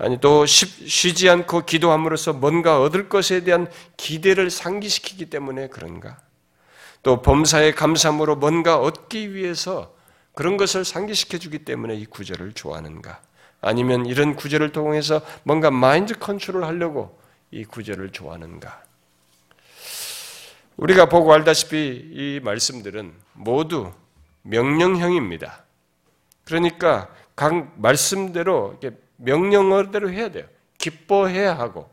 아니 0.00 0.20
또 0.20 0.46
쉬지 0.46 1.28
않고 1.28 1.66
기도함으로써 1.66 2.32
뭔가 2.32 2.80
얻을 2.80 3.08
것에 3.08 3.42
대한 3.42 3.68
기대를 3.96 4.48
상기시키기 4.48 5.26
때문에 5.26 5.66
그런가? 5.68 6.18
또 7.02 7.20
범사의 7.20 7.74
감사함으로 7.74 8.36
뭔가 8.36 8.78
얻기 8.78 9.34
위해서 9.34 9.92
그런 10.34 10.56
것을 10.56 10.84
상기시켜 10.84 11.38
주기 11.38 11.64
때문에 11.64 11.96
이 11.96 12.06
구절을 12.06 12.52
좋아하는가? 12.52 13.20
아니면 13.60 14.06
이런 14.06 14.36
구절을 14.36 14.70
통해서 14.70 15.20
뭔가 15.42 15.72
마인드 15.72 16.16
컨트롤 16.16 16.64
하려고 16.64 17.18
이 17.50 17.64
구절을 17.64 18.10
좋아하는가? 18.10 18.87
우리가 20.78 21.06
보고 21.06 21.32
알다시피 21.32 22.10
이 22.12 22.40
말씀들은 22.42 23.12
모두 23.34 23.92
명령형입니다. 24.42 25.64
그러니까 26.44 27.12
각 27.36 27.80
말씀대로 27.80 28.78
명령어대로 29.16 30.10
해야 30.10 30.30
돼요. 30.30 30.46
기뻐해야 30.78 31.58
하고 31.58 31.90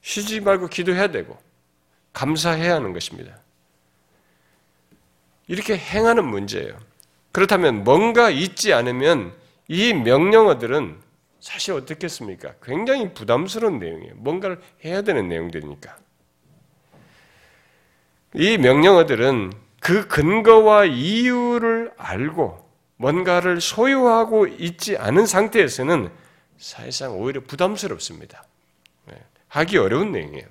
쉬지 0.00 0.40
말고 0.40 0.68
기도해야 0.68 1.08
되고 1.08 1.38
감사해야 2.14 2.74
하는 2.74 2.92
것입니다. 2.92 3.38
이렇게 5.46 5.76
행하는 5.76 6.26
문제예요. 6.26 6.78
그렇다면 7.32 7.84
뭔가 7.84 8.30
있지 8.30 8.72
않으면 8.72 9.34
이 9.68 9.92
명령어들은 9.92 11.00
사실 11.40 11.74
어떻겠습니까? 11.74 12.54
굉장히 12.62 13.12
부담스러운 13.12 13.78
내용이에요. 13.78 14.14
뭔가를 14.16 14.60
해야 14.84 15.02
되는 15.02 15.28
내용들이니까. 15.28 16.01
이 18.34 18.56
명령어들은 18.58 19.52
그 19.80 20.06
근거와 20.08 20.86
이유를 20.86 21.92
알고 21.96 22.70
뭔가를 22.96 23.60
소유하고 23.60 24.46
있지 24.46 24.96
않은 24.96 25.26
상태에서는 25.26 26.10
사실상 26.58 27.18
오히려 27.18 27.40
부담스럽습니다. 27.40 28.44
네, 29.06 29.14
하기 29.48 29.76
어려운 29.78 30.12
내용이에요. 30.12 30.46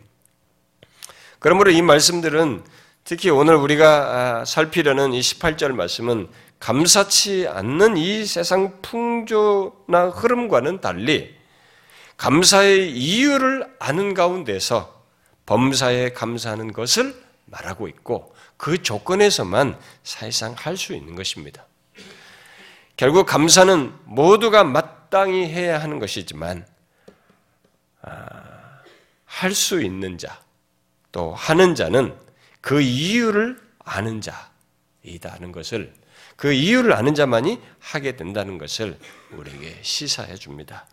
그러므로 1.39 1.71
이 1.71 1.81
말씀들은 1.81 2.63
특히 3.03 3.29
오늘 3.29 3.55
우리가 3.55 3.87
아, 4.41 4.45
살피려는 4.45 5.13
이 5.13 5.21
18절 5.21 5.71
말씀은 5.73 6.27
감사치 6.59 7.47
않는 7.47 7.97
이 7.97 8.25
세상 8.25 8.81
풍조나 8.81 10.09
흐름과는 10.09 10.81
달리 10.81 11.35
감사의 12.17 12.91
이유를 12.91 13.67
아는 13.79 14.13
가운데서 14.13 15.01
범사에 15.47 16.09
감사하는 16.11 16.71
것을 16.71 17.15
말하고 17.51 17.87
있고 17.87 18.33
그 18.57 18.81
조건에서만 18.81 19.77
사실상 20.03 20.55
할 20.57 20.77
수 20.77 20.93
있는 20.93 21.15
것입니다. 21.15 21.65
결국 22.97 23.25
감사는 23.25 23.93
모두가 24.05 24.63
마땅히 24.63 25.45
해야 25.45 25.81
하는 25.81 25.99
것이지만 25.99 26.65
아, 28.01 28.81
할수 29.25 29.81
있는 29.81 30.17
자, 30.17 30.39
또 31.11 31.33
하는 31.33 31.75
자는 31.75 32.15
그 32.61 32.81
이유를 32.81 33.59
아는 33.79 34.21
자이다는 34.21 35.51
것을 35.51 35.93
그 36.35 36.51
이유를 36.53 36.93
아는 36.93 37.13
자만이 37.13 37.59
하게 37.79 38.15
된다는 38.15 38.57
것을 38.57 38.97
우리에게 39.31 39.79
시사해 39.81 40.35
줍니다. 40.35 40.87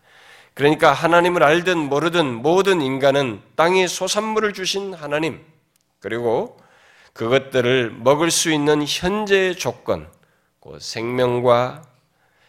그러니까 0.55 0.93
하나님을 0.93 1.43
알든 1.43 1.79
모르든 1.79 2.27
모든 2.35 2.81
인간은 2.81 3.41
땅에 3.55 3.87
소산물을 3.87 4.53
주신 4.55 4.93
하나님, 4.93 5.45
그리고 6.00 6.59
그것들을 7.12 7.90
먹을 7.90 8.31
수 8.31 8.50
있는 8.52 8.85
현재의 8.87 9.57
조건, 9.57 10.09
그 10.61 10.78
생명과 10.81 11.83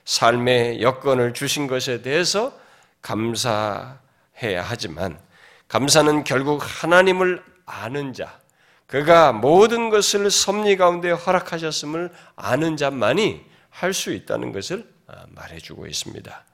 삶의 0.06 0.82
여건을 0.82 1.34
주신 1.34 1.68
것에 1.68 2.02
대해서 2.02 2.58
감사해야 3.02 4.62
하지만, 4.62 5.20
감사는 5.68 6.24
결국 6.24 6.62
하나님을 6.64 7.44
아는 7.66 8.14
자, 8.14 8.40
그가 8.88 9.34
모든 9.34 9.90
것을 9.90 10.32
섭리 10.32 10.78
가운데 10.78 11.12
허락하셨음을 11.12 12.12
아는 12.36 12.76
자만이 12.78 13.46
할 13.70 13.94
수 13.94 14.12
있다는 14.12 14.52
것을 14.52 14.88
말해주고 15.30 15.88
있습니다. 15.88 16.46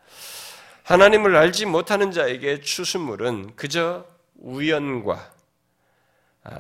하나님을 0.83 1.35
알지 1.35 1.65
못하는 1.65 2.11
자에게 2.11 2.61
추수물은 2.61 3.55
그저 3.55 4.05
우연과 4.35 5.13
아, 5.13 5.34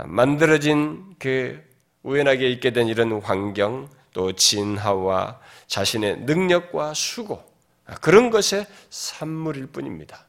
만들어진 0.05 1.15
그 1.19 1.61
우연하게 2.03 2.49
있게 2.51 2.71
된 2.71 2.87
이런 2.87 3.19
환경, 3.21 3.89
또 4.13 4.31
진화와 4.31 5.39
자신의 5.67 6.19
능력과 6.21 6.93
수고, 6.93 7.43
아, 7.85 7.95
그런 7.95 8.29
것의 8.29 8.65
산물일 8.89 9.67
뿐입니다. 9.67 10.25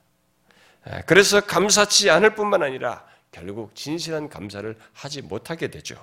아, 0.85 1.03
그래서 1.03 1.41
감사치 1.41 2.11
않을 2.11 2.35
뿐만 2.35 2.63
아니라 2.63 3.05
결국 3.31 3.75
진실한 3.75 4.29
감사를 4.29 4.75
하지 4.93 5.23
못하게 5.23 5.69
되죠. 5.69 6.03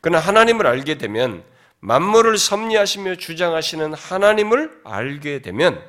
그러나 0.00 0.20
하나님을 0.24 0.66
알게 0.66 0.98
되면 0.98 1.44
만물을 1.80 2.38
섭리하시며 2.38 3.16
주장하시는 3.16 3.94
하나님을 3.94 4.80
알게 4.84 5.42
되면 5.42 5.82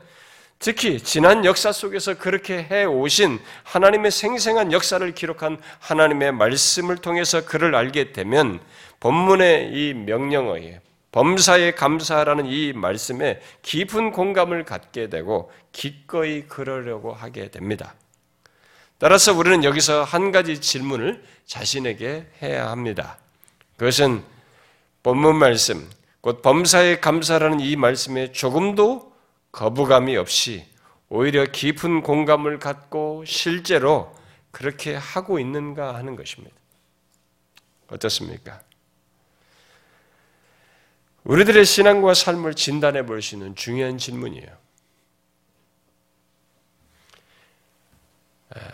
특히 0.59 1.01
지난 1.01 1.45
역사 1.45 1.71
속에서 1.71 2.15
그렇게 2.17 2.61
해 2.61 2.83
오신 2.83 3.39
하나님의 3.63 4.11
생생한 4.11 4.73
역사를 4.73 5.09
기록한 5.15 5.57
하나님의 5.79 6.33
말씀을 6.33 6.97
통해서 6.97 7.45
그를 7.45 7.75
알게 7.75 8.11
되면 8.11 8.59
본문의 8.99 9.71
이 9.71 9.93
명령어에 9.93 10.81
범사에 11.13 11.71
감사라는 11.71 12.45
이 12.45 12.73
말씀에 12.73 13.41
깊은 13.61 14.11
공감을 14.11 14.65
갖게 14.65 15.09
되고 15.09 15.49
기꺼이 15.71 16.43
그러려고 16.43 17.13
하게 17.13 17.49
됩니다. 17.49 17.95
따라서 18.99 19.33
우리는 19.33 19.63
여기서 19.63 20.03
한 20.03 20.33
가지 20.33 20.59
질문을 20.59 21.23
자신에게 21.45 22.27
해야 22.41 22.69
합니다. 22.69 23.17
그것은 23.77 24.21
본문 25.03 25.37
말씀, 25.37 25.89
곧 26.19 26.41
범사에 26.41 26.99
감사라는 26.99 27.61
이 27.61 27.77
말씀에 27.77 28.33
조금도 28.33 29.08
거부감이 29.51 30.15
없이 30.18 30.65
오히려 31.10 31.46
깊은 31.46 32.01
공감을 32.01 32.60
갖고 32.60 33.25
실제로 33.25 34.15
그렇게 34.51 34.96
하고 34.96 35.39
있는가 35.39 35.96
하는 35.96 36.15
것입니다. 36.15 36.56
어떻습니까? 37.88 38.62
우리들의 41.24 41.65
신앙과 41.65 42.13
삶을 42.13 42.53
진단해 42.56 43.06
볼 43.06 43.22
수 43.22 43.36
있는 43.36 43.56
중요한 43.56 43.98
질문이에요. 43.98 44.48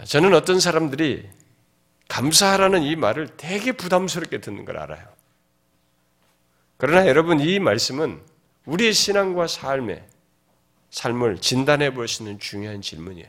저는 0.06 0.34
어떤 0.34 0.60
사람들이 0.60 1.28
감사하라는 2.08 2.84
이 2.84 2.96
말을 2.96 3.36
되게 3.36 3.72
부담스럽게 3.72 4.40
듣는 4.40 4.64
걸 4.64 4.78
알아요. 4.78 5.08
그러나 6.78 7.08
여러분, 7.08 7.40
이 7.40 7.60
말씀은 7.60 8.22
우리의 8.66 8.94
신앙과 8.94 9.48
삶에 9.48 10.08
삶을 10.96 11.40
진단해 11.40 11.94
볼 11.94 12.08
수 12.08 12.24
있는 12.24 12.40
중요한 12.40 12.82
질문이에요. 12.82 13.28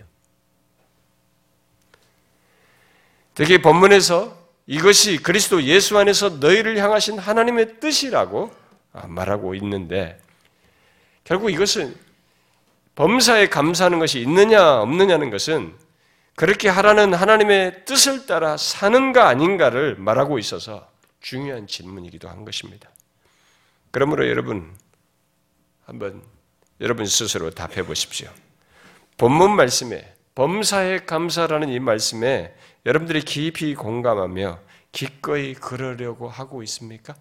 특히 3.34 3.60
본문에서 3.60 4.46
이것이 4.66 5.18
그리스도 5.18 5.62
예수 5.64 5.98
안에서 5.98 6.28
너희를 6.30 6.78
향하신 6.78 7.18
하나님의 7.18 7.80
뜻이라고 7.80 8.54
말하고 9.08 9.54
있는데 9.56 10.20
결국 11.24 11.50
이것은 11.50 11.94
범사에 12.94 13.48
감사하는 13.48 13.98
것이 13.98 14.20
있느냐 14.20 14.80
없느냐는 14.80 15.30
것은 15.30 15.74
그렇게 16.36 16.68
하라는 16.68 17.14
하나님의 17.14 17.84
뜻을 17.84 18.26
따라 18.26 18.56
사는가 18.56 19.26
아닌가를 19.26 19.96
말하고 19.96 20.38
있어서 20.38 20.88
중요한 21.20 21.66
질문이기도 21.66 22.28
한 22.28 22.44
것입니다. 22.44 22.88
그러므로 23.90 24.28
여러분 24.28 24.72
한번 25.84 26.35
여러분 26.80 27.06
스스로 27.06 27.50
답해 27.50 27.84
보십시오. 27.84 28.28
본문 29.16 29.56
말씀에 29.56 30.14
범사에 30.34 31.06
감사라는 31.06 31.70
이 31.70 31.80
말씀에 31.80 32.54
여러분들이 32.84 33.22
깊이 33.22 33.74
공감하며 33.74 34.60
기꺼이 34.92 35.54
그러려고 35.54 36.28
하고 36.28 36.62
있습니까? 36.62 37.16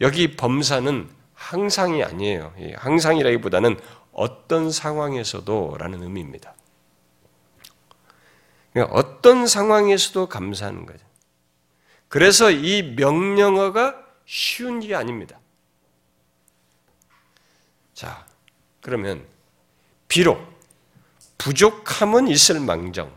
여기 0.00 0.34
범사는 0.36 1.08
항상이 1.34 2.02
아니에요. 2.02 2.52
항상이라기보다는 2.76 3.78
어떤 4.12 4.70
상황에서도 4.70 5.76
라는 5.78 6.02
의미입니다. 6.02 6.54
그러니까 8.72 8.94
어떤 8.96 9.46
상황에서도 9.46 10.28
감사하는 10.28 10.86
거죠. 10.86 11.04
그래서 12.08 12.50
이 12.50 12.94
명령어가 12.96 13.96
쉬운 14.24 14.80
게 14.80 14.94
아닙니다. 14.94 15.38
자, 18.02 18.26
그러면 18.80 19.24
비록 20.08 20.44
부족함은 21.38 22.26
있을 22.26 22.58
망정 22.58 23.16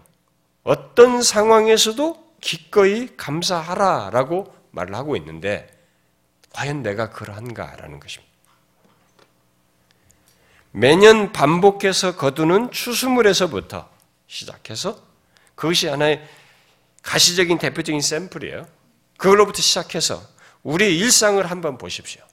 어떤 0.63 1.23
상황에서도 1.23 2.35
기꺼이 2.39 3.17
감사하라라고 3.17 4.55
말을 4.69 4.93
하고 4.93 5.15
있는데 5.15 5.75
과연 6.53 6.83
내가 6.83 7.09
그러한가라는 7.09 7.99
것입니다. 7.99 8.31
매년 10.69 11.31
반복해서 11.31 12.15
거두는 12.15 12.69
추수물에서부터 12.69 13.89
시작해서 14.27 15.01
그것이 15.55 15.87
하나의 15.87 16.23
가시적인 17.01 17.57
대표적인 17.57 18.01
샘플이에요. 18.01 18.67
그걸로부터 19.17 19.63
시작해서 19.63 20.21
우리의 20.61 20.95
일상을 20.99 21.43
한번 21.49 21.79
보십시오. 21.79 22.24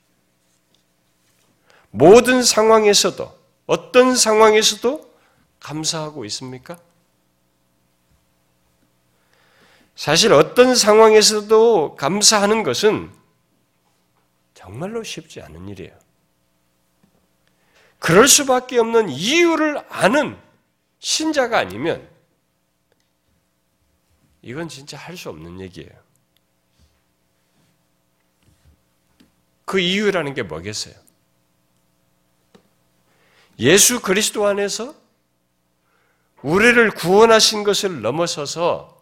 모든 1.93 2.43
상황에서도 2.43 3.39
어떤 3.67 4.17
상황에서도 4.17 5.13
감사하고 5.61 6.25
있습니까? 6.25 6.81
사실 9.95 10.33
어떤 10.33 10.75
상황에서도 10.75 11.97
감사하는 11.97 12.63
것은 12.63 13.13
정말로 14.55 15.03
쉽지 15.05 15.43
않은 15.43 15.69
일이에요. 15.69 15.97
그럴 17.99 18.27
수밖에 18.27 18.79
없는 18.79 19.11
이유를 19.11 19.85
아는 19.91 20.37
신자가 20.99 21.59
아니면 21.59 22.09
이건 24.41 24.69
진짜 24.69 24.97
할 24.97 25.17
수 25.17 25.29
없는 25.29 25.61
얘기예요. 25.61 25.93
그 29.67 29.79
이유라는 29.79 30.35
게 30.35 30.43
뭐겠어요? 30.43 31.02
예수 33.59 34.01
그리스도 34.01 34.47
안에서 34.47 34.95
우리를 36.43 36.91
구원하신 36.93 37.65
것을 37.65 38.03
넘어서서 38.03 39.01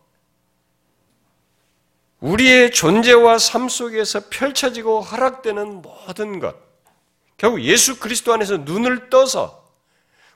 우리의 2.20 2.70
존재와 2.72 3.38
삶 3.38 3.68
속에서 3.68 4.28
펼쳐지고 4.28 5.00
허락되는 5.00 5.80
모든 5.82 6.38
것, 6.38 6.54
결국 7.38 7.62
예수 7.62 7.98
그리스도 7.98 8.34
안에서 8.34 8.58
눈을 8.58 9.08
떠서 9.08 9.60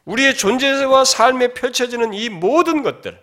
우리의 0.06 0.36
존재와 0.36 1.04
삶에 1.04 1.52
펼쳐지는 1.52 2.14
이 2.14 2.30
모든 2.30 2.82
것들, 2.82 3.20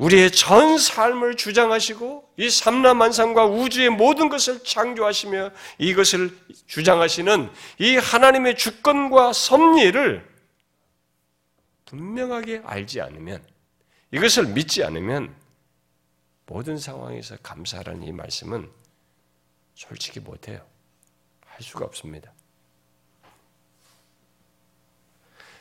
우리의 0.00 0.32
전 0.32 0.78
삶을 0.78 1.36
주장하시고 1.36 2.32
이 2.38 2.48
삼라만상과 2.48 3.44
우주의 3.44 3.90
모든 3.90 4.30
것을 4.30 4.64
창조하시며 4.64 5.50
이것을 5.76 6.36
주장하시는 6.66 7.50
이 7.78 7.96
하나님의 7.96 8.56
주권과 8.56 9.34
섭리를 9.34 10.26
분명하게 11.84 12.62
알지 12.64 13.02
않으면 13.02 13.44
이것을 14.10 14.46
믿지 14.46 14.82
않으면 14.82 15.34
모든 16.46 16.78
상황에서 16.78 17.36
감사하라는 17.42 18.02
이 18.04 18.12
말씀은 18.12 18.70
솔직히 19.74 20.18
못해요. 20.18 20.66
할 21.44 21.60
수가 21.60 21.84
없습니다. 21.84 22.32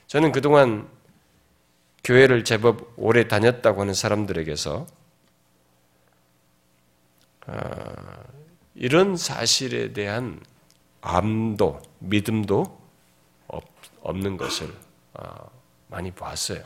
저는 0.08 0.32
그동안 0.32 0.90
교회를 2.04 2.44
제법 2.44 2.94
오래 2.96 3.28
다녔다고 3.28 3.82
하는 3.82 3.94
사람들에게서 3.94 4.88
어, 7.48 7.54
이런 8.76 9.18
사실에 9.18 9.94
대한 9.94 10.40
암도 11.02 11.82
믿음도 12.00 12.80
없는 14.02 14.38
것을 14.38 14.74
어, 15.14 15.50
많이 15.88 16.12
보았어요. 16.12 16.64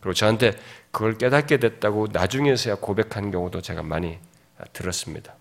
그리고 0.00 0.14
저한테 0.14 0.52
그걸 0.90 1.18
깨닫게 1.18 1.58
됐다고 1.58 2.08
나중에서야 2.12 2.76
고백한 2.76 3.30
경우도 3.30 3.60
제가 3.60 3.82
많이 3.82 4.18
들었습니다. 4.72 5.34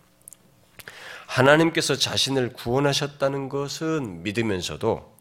하나님께서 1.28 1.96
자신을 1.96 2.54
구원하셨다는 2.54 3.50
것은 3.50 4.24
믿으면서도 4.24 5.17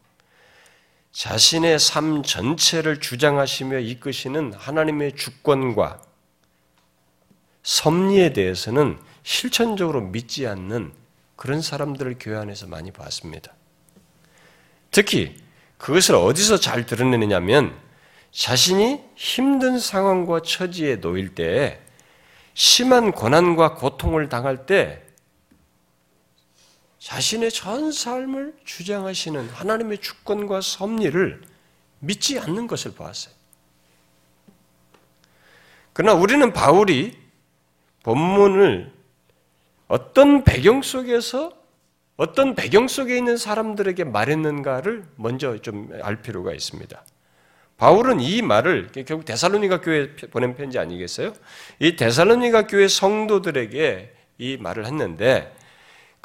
자신의 1.11 1.79
삶 1.79 2.21
전체를 2.23 2.99
주장하시며 2.99 3.79
이끄시는 3.79 4.53
하나님의 4.53 5.15
주권과 5.15 6.01
섭리에 7.63 8.33
대해서는 8.33 8.99
실천적으로 9.23 10.01
믿지 10.01 10.47
않는 10.47 10.93
그런 11.35 11.61
사람들을 11.61 12.15
교회 12.19 12.37
안에서 12.37 12.67
많이 12.67 12.91
봤습니다. 12.91 13.53
특히 14.91 15.35
그것을 15.77 16.15
어디서 16.15 16.59
잘 16.59 16.85
드러내느냐면 16.85 17.77
자신이 18.31 19.01
힘든 19.15 19.79
상황과 19.79 20.41
처지에 20.41 20.97
놓일 20.97 21.35
때 21.35 21.79
심한 22.53 23.11
고난과 23.11 23.75
고통을 23.75 24.29
당할 24.29 24.65
때 24.65 25.03
자신의 26.99 27.51
전 27.51 27.91
삶을 27.91 28.55
주장하시는 28.65 29.49
하나님의 29.49 29.99
주권과 29.99 30.61
섭리를 30.61 31.41
믿지 31.99 32.39
않는 32.39 32.67
것을 32.67 32.91
보았어요. 32.93 33.33
그러나 35.93 36.19
우리는 36.19 36.53
바울이 36.53 37.17
본문을 38.03 38.91
어떤 39.87 40.43
배경 40.43 40.81
속에서 40.81 41.53
어떤 42.17 42.55
배경 42.55 42.87
속에 42.87 43.15
있는 43.15 43.37
사람들에게 43.37 44.03
말했는가를 44.05 45.05
먼저 45.15 45.57
좀 45.59 45.89
알 46.01 46.21
필요가 46.21 46.53
있습니다. 46.53 47.03
바울은 47.77 48.19
이 48.19 48.41
말을 48.41 48.89
결국 48.91 49.25
데살로니가 49.25 49.81
교회 49.81 50.15
보낸 50.15 50.55
편지 50.55 50.79
아니겠어요? 50.79 51.33
이 51.79 51.95
데살로니가 51.95 52.65
교회 52.65 52.87
성도들에게 52.87 54.13
이 54.39 54.57
말을 54.57 54.85
했는데 54.87 55.55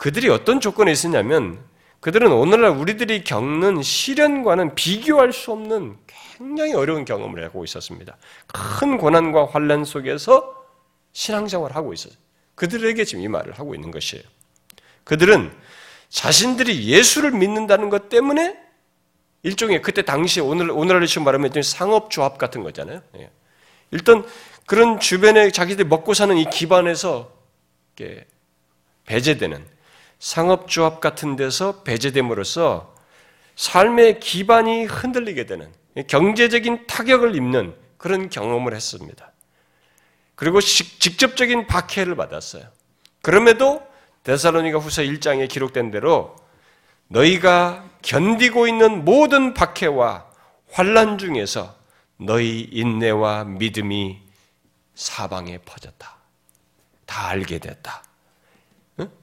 그들이 0.02 0.28
어떤 0.30 0.58
조건에 0.58 0.90
있었냐면 0.90 1.60
그들은 2.00 2.32
오늘날 2.32 2.72
우리들이 2.72 3.22
겪는 3.22 3.84
시련과는 3.84 4.74
비교할 4.74 5.32
수 5.32 5.52
없는 5.52 5.96
굉장히 6.08 6.74
어려운 6.74 7.04
경험을 7.04 7.44
하고 7.44 7.62
있었습니다. 7.62 8.16
큰 8.48 8.98
고난과 8.98 9.50
환란 9.52 9.84
속에서 9.84 10.66
신앙생활을 11.12 11.76
하고 11.76 11.92
있었어요. 11.92 12.18
그들에게 12.56 13.04
지금 13.04 13.22
이 13.22 13.28
말을 13.28 13.52
하고 13.60 13.76
있는 13.76 13.92
것이에요. 13.92 14.24
그들은 15.04 15.52
자신들이 16.08 16.88
예수를 16.88 17.30
믿는다는 17.30 17.88
것 17.88 18.08
때문에 18.08 18.58
일종의 19.44 19.82
그때 19.82 20.02
당시 20.02 20.40
오늘 20.40 20.72
오늘날로 20.72 21.06
지금 21.06 21.22
말하면 21.22 21.52
상업 21.62 22.10
조합 22.10 22.38
같은 22.38 22.64
거잖아요. 22.64 23.02
예. 23.18 23.30
일단 23.92 24.26
그런 24.66 24.98
주변에 24.98 25.52
자기들이 25.52 25.86
먹고 25.86 26.12
사는 26.12 26.36
이 26.36 26.44
기반에서 26.50 27.32
배제되는 29.06 29.70
상업 30.22 30.68
조합 30.68 31.00
같은 31.00 31.34
데서 31.34 31.82
배제됨으로써 31.82 32.94
삶의 33.56 34.20
기반이 34.20 34.84
흔들리게 34.84 35.46
되는 35.46 35.72
경제적인 36.06 36.86
타격을 36.86 37.34
입는 37.34 37.74
그런 37.98 38.30
경험을 38.30 38.72
했습니다. 38.72 39.32
그리고 40.36 40.60
직접적인 40.60 41.66
박해를 41.66 42.14
받았어요. 42.14 42.62
그럼에도 43.20 43.82
데살로니가 44.22 44.78
후서 44.78 45.02
1장에 45.02 45.48
기록된 45.48 45.90
대로 45.90 46.36
너희가 47.08 47.84
견디고 48.02 48.68
있는 48.68 49.04
모든 49.04 49.54
박해와 49.54 50.30
환란 50.70 51.18
중에서 51.18 51.74
너희 52.16 52.68
인내와 52.70 53.42
믿음이 53.42 54.20
사방에 54.94 55.58
퍼졌다. 55.58 56.16
다 57.06 57.26
알게 57.26 57.58
됐다. 57.58 58.04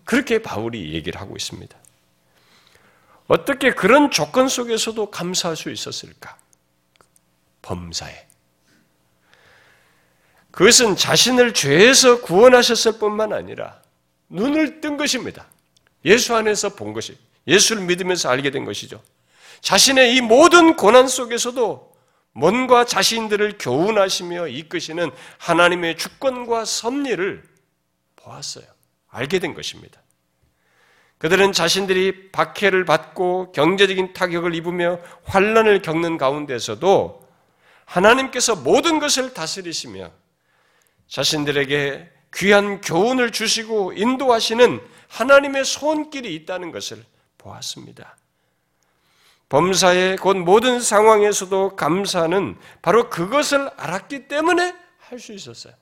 그렇게 0.06 0.42
바울이 0.42 0.94
얘기를 0.94 1.20
하고 1.20 1.36
있습니다. 1.36 1.78
어떻게 3.28 3.72
그런 3.72 4.10
조건 4.10 4.48
속에서도 4.48 5.12
감사할 5.12 5.56
수 5.56 5.70
있었을까? 5.70 6.38
범사에. 7.62 8.28
그것은 10.52 10.96
자신을 10.96 11.54
죄에서 11.54 12.22
구원하셨을 12.22 12.98
뿐만 12.98 13.34
아니라 13.34 13.82
눈을 14.30 14.82
뜬 14.82 14.98
것입니다. 14.98 15.46
예수 16.06 16.36
안에서 16.36 16.70
본 16.70 16.94
것이. 16.94 17.18
예수를 17.48 17.84
믿으면서 17.84 18.30
알게 18.30 18.52
된 18.52 18.65
것이죠. 18.65 19.02
자신의 19.62 20.15
이 20.15 20.22
모든 20.22 20.76
고난 20.76 21.08
속에서도 21.08 21.89
뭔가 22.32 22.86
자신들을 22.86 23.58
교훈하시며 23.60 24.48
이끄시는 24.48 25.12
하나님의 25.38 25.98
주권과 25.98 26.65
섭리를 26.65 27.44
보았어요. 28.15 28.65
알게 29.10 29.39
된 29.39 29.54
것입니다. 29.54 30.02
그들은 31.17 31.52
자신들이 31.52 32.32
박해를 32.32 32.86
받고 32.86 33.52
경제적인 33.52 34.13
타격을 34.13 34.56
입으며 34.56 35.00
환란을 35.26 35.82
겪는 35.82 36.17
가운데서도 36.17 37.28
하나님께서 37.86 38.56
모든 38.56 39.00
것을 39.00 39.34
다스리시며 39.34 40.12
자신들에게 41.08 42.10
귀한 42.36 42.80
교훈을 42.82 43.32
주시고 43.32 43.93
인도하시는 43.93 44.80
하나님의 45.10 45.65
손길이 45.65 46.34
있다는 46.36 46.72
것을 46.72 47.04
보았습니다. 47.38 48.15
범사의 49.50 50.17
곧 50.17 50.38
모든 50.38 50.80
상황에서도 50.80 51.76
감사는 51.76 52.56
바로 52.82 53.10
그것을 53.10 53.69
알았기 53.76 54.28
때문에 54.28 54.76
할 55.00 55.19
수 55.19 55.34
있었어요. 55.34 55.74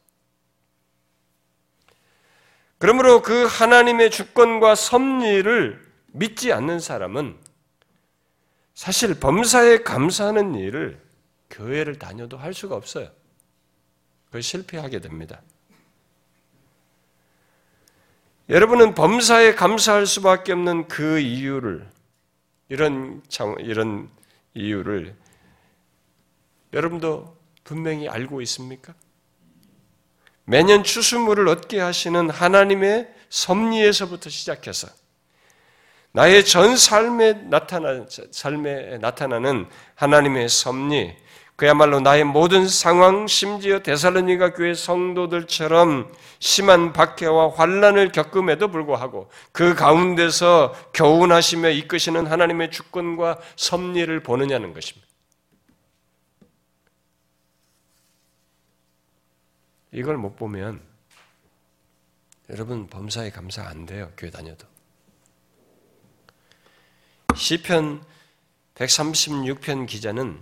그러므로 2.80 3.22
그 3.22 3.46
하나님의 3.46 4.12
주권과 4.12 4.76
섭리를 4.76 5.86
믿지 6.08 6.52
않는 6.54 6.80
사람은 6.80 7.38
사실 8.74 9.20
범사에 9.20 9.80
감사하는 9.80 10.56
일을 10.56 11.02
교회를 11.50 11.98
다녀도 11.98 12.38
할 12.38 12.54
수가 12.54 12.76
없어요. 12.76 13.10
그 14.32 14.42
실패하게 14.42 15.00
됩니다. 15.00 15.42
여러분은 18.50 18.94
범사에 18.94 19.56
감사할 19.56 20.06
수밖에 20.06 20.54
없는 20.54 20.88
그 20.88 21.20
이유를 21.20 21.90
이런 22.70 23.22
이런 23.60 24.10
이유를 24.54 25.16
여러분도 26.74 27.36
분명히 27.64 28.08
알고 28.08 28.42
있습니까? 28.42 28.94
매년 30.50 30.82
추수물을 30.82 31.46
얻게 31.50 31.82
하시는 31.82 32.30
하나님의 32.30 33.10
섭리에서부터 33.30 34.30
시작해서 34.30 34.88
나의 36.14 36.46
전 36.46 36.78
삶에 36.78 37.34
나타나 37.50 38.06
삶에 38.32 38.98
나타나는 39.00 39.68
하나님의 39.96 40.48
섭리, 40.48 41.14
그야말로 41.58 42.00
나의 42.00 42.24
모든 42.24 42.66
상황, 42.66 43.28
심지어 43.28 43.80
데살로니가 43.80 44.54
교회 44.54 44.74
성도들처럼 44.74 46.14
심한 46.40 46.94
박해와 46.94 47.52
환란을 47.54 48.14
겪음에도 48.14 48.70
불구하고 48.70 49.30
그 49.52 49.76
가운데서 49.76 50.74
교훈하시며 50.94 51.72
이끄시는 51.72 52.26
하나님의 52.26 52.72
주권과 52.72 53.40
섭리를 53.58 54.18
보느냐는 54.24 54.74
것입니다. 54.74 55.08
이걸 59.92 60.18
못 60.18 60.36
보면 60.36 60.82
여러분 62.50 62.88
범사에 62.88 63.32
감사 63.32 63.64
안 63.68 63.86
돼요. 63.86 64.12
교회 64.18 64.32
다녀도. 64.32 64.66
시편 67.36 68.04
136편 68.76 69.88
기자는 69.88 70.42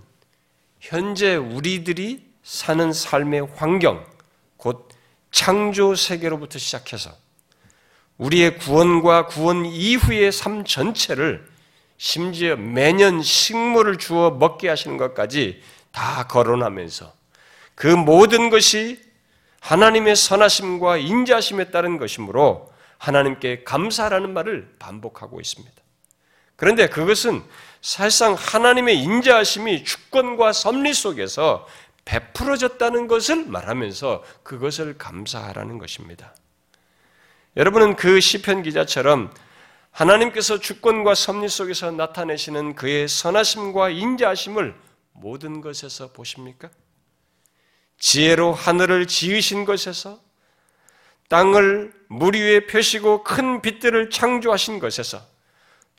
현재 0.80 1.36
우리들이 1.36 2.26
사는 2.42 2.92
삶의 2.92 3.48
환경, 3.54 4.06
곧 4.56 4.88
창조 5.30 5.94
세계로부터 5.94 6.58
시작해서 6.58 7.10
우리의 8.18 8.58
구원과 8.58 9.26
구원 9.26 9.66
이후의 9.66 10.32
삶 10.32 10.64
전체를 10.64 11.46
심지어 11.98 12.56
매년 12.56 13.22
식물을 13.22 13.98
주어 13.98 14.30
먹게 14.30 14.68
하시는 14.68 14.96
것까지 14.96 15.62
다 15.92 16.26
거론하면서 16.26 17.12
그 17.74 17.88
모든 17.88 18.48
것이 18.48 19.05
하나님의 19.60 20.16
선하심과 20.16 20.98
인자심에 20.98 21.70
따른 21.70 21.98
것이므로 21.98 22.72
하나님께 22.98 23.64
감사라는 23.64 24.32
말을 24.32 24.76
반복하고 24.78 25.40
있습니다. 25.40 25.74
그런데 26.56 26.88
그것은 26.88 27.42
사실상 27.82 28.34
하나님의 28.34 28.98
인자하심이 28.98 29.84
주권과 29.84 30.52
섭리 30.52 30.94
속에서 30.94 31.66
베풀어졌다는 32.04 33.08
것을 33.08 33.44
말하면서 33.46 34.24
그것을 34.42 34.96
감사하라는 34.96 35.78
것입니다. 35.78 36.34
여러분은 37.56 37.96
그 37.96 38.20
시편 38.20 38.62
기자처럼 38.62 39.32
하나님께서 39.90 40.58
주권과 40.58 41.14
섭리 41.14 41.48
속에서 41.48 41.90
나타내시는 41.90 42.74
그의 42.74 43.08
선하심과 43.08 43.90
인자하심을 43.90 44.74
모든 45.12 45.60
것에서 45.60 46.12
보십니까? 46.12 46.70
지혜로 47.98 48.52
하늘을 48.52 49.06
지으신 49.06 49.64
것에서 49.64 50.20
땅을 51.28 51.92
물 52.08 52.36
위에 52.36 52.66
펴시고 52.66 53.24
큰 53.24 53.62
빛들을 53.62 54.10
창조하신 54.10 54.78
것에서 54.78 55.20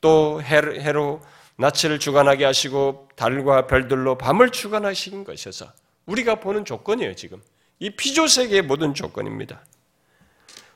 또 0.00 0.42
해로 0.42 1.20
낯을 1.56 1.98
주관하게 1.98 2.44
하시고 2.44 3.08
달과 3.16 3.66
별들로 3.66 4.16
밤을 4.16 4.50
주관하신 4.50 5.24
것에서 5.24 5.72
우리가 6.06 6.36
보는 6.36 6.64
조건이에요, 6.64 7.14
지금. 7.14 7.42
이 7.80 7.90
피조세계의 7.90 8.62
모든 8.62 8.94
조건입니다. 8.94 9.64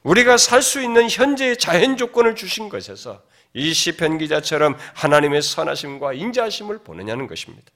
우리가 0.03 0.37
살 0.37 0.61
수 0.63 0.83
있는 0.83 1.09
현재의 1.09 1.57
자연 1.57 1.97
조건을 1.97 2.35
주신 2.35 2.69
것에서 2.69 3.23
이 3.55 3.73
시편 3.73 4.19
기자처럼 4.19 4.77
하나님의 4.95 5.43
선하심과 5.43 6.15
인자하심을 6.15 6.79
보느냐는 6.79 7.27
것입니다. 7.27 7.71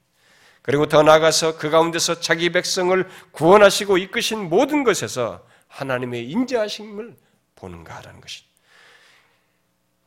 그리고 0.66 0.86
더 0.86 1.04
나아가서 1.04 1.58
그 1.58 1.70
가운데서 1.70 2.18
자기 2.20 2.50
백성을 2.50 3.08
구원하시고 3.30 3.98
이끄신 3.98 4.48
모든 4.48 4.82
것에서 4.82 5.46
하나님의 5.68 6.28
인자하심을 6.28 7.14
보는가라는 7.54 8.20
것입니다. 8.20 8.52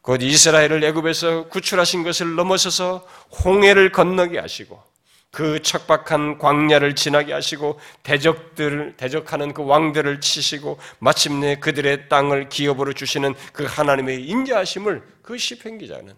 곧 0.02 0.22
이스라엘을 0.22 0.84
애굽에서 0.84 1.48
구출하신 1.48 2.04
것을 2.04 2.36
넘어서서 2.36 3.08
홍해를 3.46 3.94
건너게 3.94 4.38
하시고 4.38 4.84
그 5.32 5.62
척박한 5.62 6.40
광야를 6.40 6.96
지나게 6.96 7.32
하시고 7.32 7.80
대적들 8.04 8.96
대적하는 8.98 9.54
그 9.54 9.64
왕들을 9.64 10.20
치시고 10.20 10.78
마침내 11.00 11.56
그들의 11.58 12.10
땅을 12.10 12.50
기업으로 12.50 12.92
주시는 12.92 13.34
그 13.54 13.64
하나님의 13.64 14.26
인자하심을 14.26 15.08
그 15.22 15.38
시편 15.38 15.78
기자는 15.78 16.14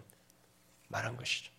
말한 0.87 1.15
것이죠. 1.17 1.50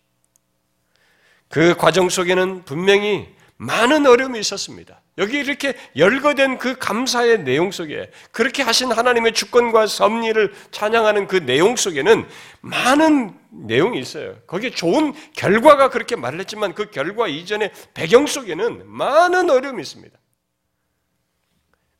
그 1.53 1.75
과정 1.75 2.09
속에는 2.09 2.65
분명히 2.65 3.31
많은 3.57 4.07
어려움이 4.07 4.39
있었습니다. 4.39 4.99
여기 5.19 5.37
이렇게 5.37 5.77
열거된 5.95 6.57
그 6.57 6.79
감사의 6.79 7.43
내용 7.43 7.69
속에 7.69 8.09
그렇게 8.31 8.63
하신 8.63 8.91
하나님의 8.91 9.33
주권과 9.33 9.85
섭리를 9.85 10.51
찬양하는 10.71 11.27
그 11.27 11.45
내용 11.45 11.75
속에는 11.75 12.27
많은 12.61 13.37
내용이 13.51 13.99
있어요. 13.99 14.35
거기에 14.47 14.71
좋은 14.71 15.13
결과가 15.33 15.91
그렇게 15.91 16.15
말을 16.15 16.39
했지만 16.39 16.73
그 16.73 16.89
결과 16.89 17.27
이전의 17.27 17.71
배경 17.93 18.25
속에는 18.25 18.89
많은 18.89 19.51
어려움이 19.51 19.79
있습니다. 19.79 20.17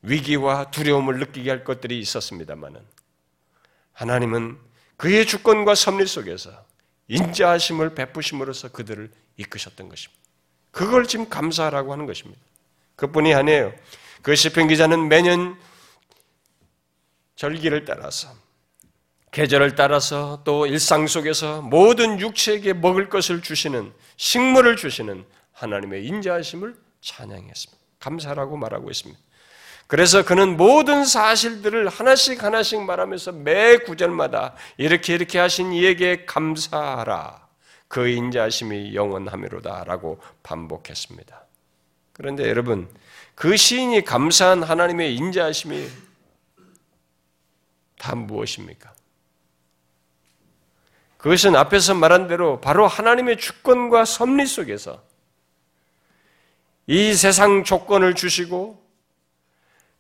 위기와 0.02 0.72
두려움을 0.72 1.20
느끼게 1.20 1.52
할 1.52 1.64
것들이 1.64 2.00
있었습니다만은 2.00 2.82
하나님은 3.92 4.58
그의 4.98 5.28
주권과 5.28 5.76
섭리 5.76 6.08
속에서 6.08 6.50
인자하심을 7.08 7.94
베푸심으로써 7.94 8.70
그들을 8.70 9.12
이끄셨던 9.38 9.90
것입니다. 9.90 10.22
그걸 10.72 11.06
지금 11.06 11.30
감사하라고 11.30 11.92
하는 11.92 12.06
것입니다. 12.06 12.42
그뿐이 12.96 13.34
아니에요. 13.34 13.74
그 14.22 14.36
시편 14.36 14.68
기자는 14.68 15.08
매년 15.08 15.58
절기를 17.36 17.86
따라서 17.86 18.30
계절을 19.32 19.76
따라서 19.76 20.42
또 20.44 20.68
일상 20.68 21.08
속에서 21.08 21.62
모든 21.62 22.20
육체에게 22.20 22.74
먹을 22.74 23.10
것을 23.10 23.42
주시는 23.42 23.92
식물을 24.16 24.76
주시는 24.78 25.26
하나님의 25.54 26.06
인자하심을 26.06 26.76
찬양했습니다. 27.02 27.84
감사라고 28.00 28.58
말하고 28.58 28.92
있습니다. 28.92 29.20
그래서 29.88 30.24
그는 30.24 30.56
모든 30.56 31.04
사실들을 31.04 31.90
하나씩 31.90 32.44
하나씩 32.44 32.82
말하면서 32.82 33.32
매 33.32 33.78
구절마다 33.78 34.56
이렇게 34.78 35.14
이렇게 35.16 35.40
하신 35.40 35.74
이에게 35.74 36.26
감사하라. 36.26 37.43
그 37.94 38.08
인자심이 38.08 38.96
영원하미로다라고 38.96 40.20
반복했습니다. 40.42 41.46
그런데 42.12 42.50
여러분, 42.50 42.90
그 43.36 43.56
시인이 43.56 44.04
감사한 44.04 44.64
하나님의 44.64 45.16
인자심이 45.16 45.88
다 48.00 48.16
무엇입니까? 48.16 48.92
그것은 51.18 51.56
앞에서 51.56 51.94
말한 51.94 52.28
대로 52.28 52.60
바로 52.60 52.88
하나님의 52.88 53.38
주권과 53.38 54.06
섭리 54.06 54.48
속에서 54.48 55.04
이 56.88 57.14
세상 57.14 57.64
조건을 57.64 58.16
주시고 58.16 58.84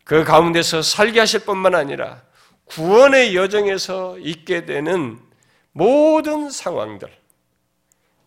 그 0.03 0.23
가운데서 0.23 0.81
살게 0.81 1.19
하실 1.19 1.41
뿐만 1.41 1.75
아니라 1.75 2.23
구원의 2.65 3.35
여정에서 3.35 4.17
있게 4.17 4.65
되는 4.65 5.19
모든 5.73 6.49
상황들, 6.49 7.21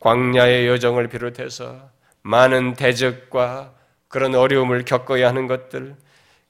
광야의 0.06 0.68
여정을 0.68 1.08
비롯해서 1.08 1.90
많은 2.22 2.74
대적과 2.74 3.72
그런 4.06 4.36
어려움을 4.36 4.84
겪어야 4.84 5.26
하는 5.26 5.48
것들, 5.48 5.96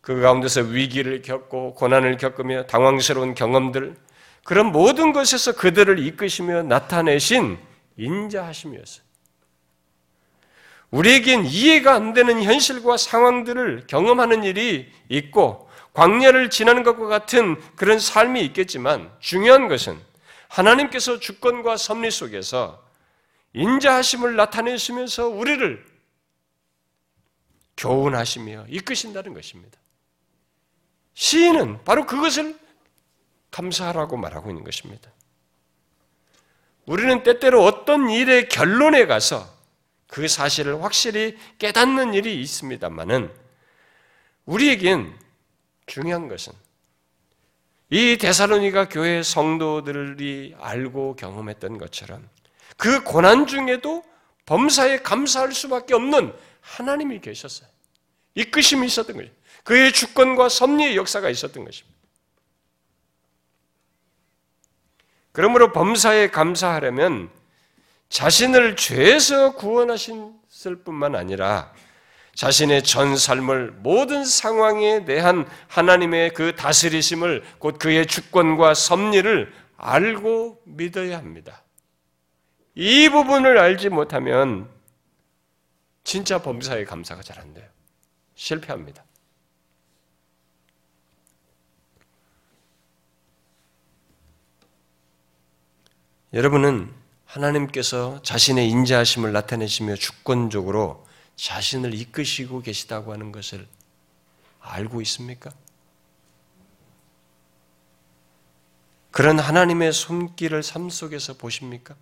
그 0.03 0.21
가운데서 0.21 0.61
위기를 0.61 1.23
겪고 1.23 1.73
고난을 1.73 2.19
겪으며 2.19 2.67
당황스러운 2.67 3.33
경험들, 3.33 3.97
그런 4.45 4.73
모든 4.73 5.15
것에서 5.15 5.53
그들을 5.53 5.99
이끄시며 5.99 6.65
나타내신 6.65 7.57
인자하심이었어요. 7.97 9.07
우리에겐 10.91 11.47
이해가 11.47 11.95
안 11.95 12.13
되는 12.13 12.43
현실과 12.43 12.99
상황들을 12.99 13.85
경험하는 13.87 14.45
일이 14.45 14.93
있고 15.09 15.71
광야를 15.95 16.51
지나는 16.51 16.83
것과 16.83 17.07
같은 17.07 17.59
그런 17.75 17.99
삶이 17.99 18.43
있겠지만 18.43 19.11
중요한 19.19 19.69
것은 19.69 19.99
하나님께서 20.49 21.21
주권과 21.21 21.79
섭리 21.79 22.11
속에서 22.11 22.86
인자하심을 23.53 24.37
나타내시면서 24.37 25.29
우리를 25.29 25.85
교훈하시며 27.77 28.67
이끄신다는 28.69 29.35
것입니다. 29.35 29.79
시인은 31.15 31.85
바로 31.85 32.07
그것을 32.07 32.59
감사하라고 33.51 34.17
말하고 34.17 34.51
있는 34.51 34.65
것입니다. 34.65 35.11
우리는 36.87 37.23
때때로 37.23 37.65
어떤 37.65 38.11
일의 38.11 38.49
결론에 38.49 39.07
가서 39.07 39.53
그 40.07 40.29
사실을 40.29 40.83
확실히 40.83 41.37
깨닫는 41.59 42.15
일이 42.15 42.41
있습니다만은 42.43 43.33
우리에겐 44.45 45.19
중요한 45.87 46.29
것은 46.29 46.53
이 47.91 48.19
데살로니가 48.19 48.89
교회 48.89 49.23
성도들이 49.23 50.57
알고 50.59 51.17
경험했던 51.17 51.79
것처럼 51.79 52.29
그 52.77 53.03
고난 53.03 53.47
중에도 53.47 54.05
범사에 54.47 54.99
감사할 54.99 55.53
수밖에 55.53 55.95
없는 55.95 56.33
하나님이 56.61 57.21
계셨어요. 57.21 57.69
이끄심이 58.35 58.87
있었던 58.87 59.17
거죠. 59.17 59.31
그의 59.65 59.93
주권과 59.93 60.49
섭리의 60.49 60.97
역사가 60.97 61.29
있었던 61.31 61.65
것입니다. 61.65 61.97
그러므로 65.33 65.73
범사에 65.73 66.31
감사하려면 66.31 67.31
자신을 68.09 68.77
죄에서 68.77 69.55
구원하셨을 69.55 70.77
뿐만 70.85 71.15
아니라 71.15 71.73
자신의 72.35 72.85
전 72.85 73.17
삶을 73.17 73.73
모든 73.79 74.25
상황에 74.25 75.05
대한 75.05 75.49
하나님의 75.69 76.35
그 76.35 76.55
다스리심을 76.55 77.43
곧 77.59 77.79
그의 77.79 78.07
주권과 78.07 78.75
섭리를 78.75 79.53
알고 79.77 80.63
믿어야 80.65 81.19
합니다. 81.19 81.63
이 82.77 83.09
부분을 83.09 83.59
알지 83.59 83.89
못하면 83.89 84.71
진짜 86.05 86.41
범사에 86.43 86.85
감사가 86.85 87.23
잘 87.23 87.41
안 87.41 87.55
돼요. 87.55 87.67
실패합니다. 88.35 89.03
여러분은 96.35 96.93
하나님께서 97.25 98.21
자신의 98.23 98.69
인자하심을 98.69 99.33
나타내시며 99.33 99.95
주권적으로 99.97 101.07
자신을 101.37 101.95
이끄시고 101.95 102.61
계시다고 102.61 103.13
하는 103.13 103.33
것을 103.33 103.67
알고 104.61 105.01
있습니까? 105.03 105.51
그런 109.11 109.39
하나님의 109.39 109.95
손길을 109.95 110.63
삶 110.63 110.91
속에서 110.91 111.35
보십니까? 111.35 111.97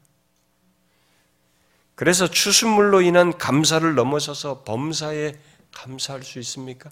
그래서 1.94 2.28
추수물로 2.28 3.02
인한 3.02 3.36
감사를 3.38 3.94
넘어서서 3.94 4.64
범사에 4.64 5.38
감사할 5.72 6.22
수 6.22 6.38
있습니까? 6.40 6.90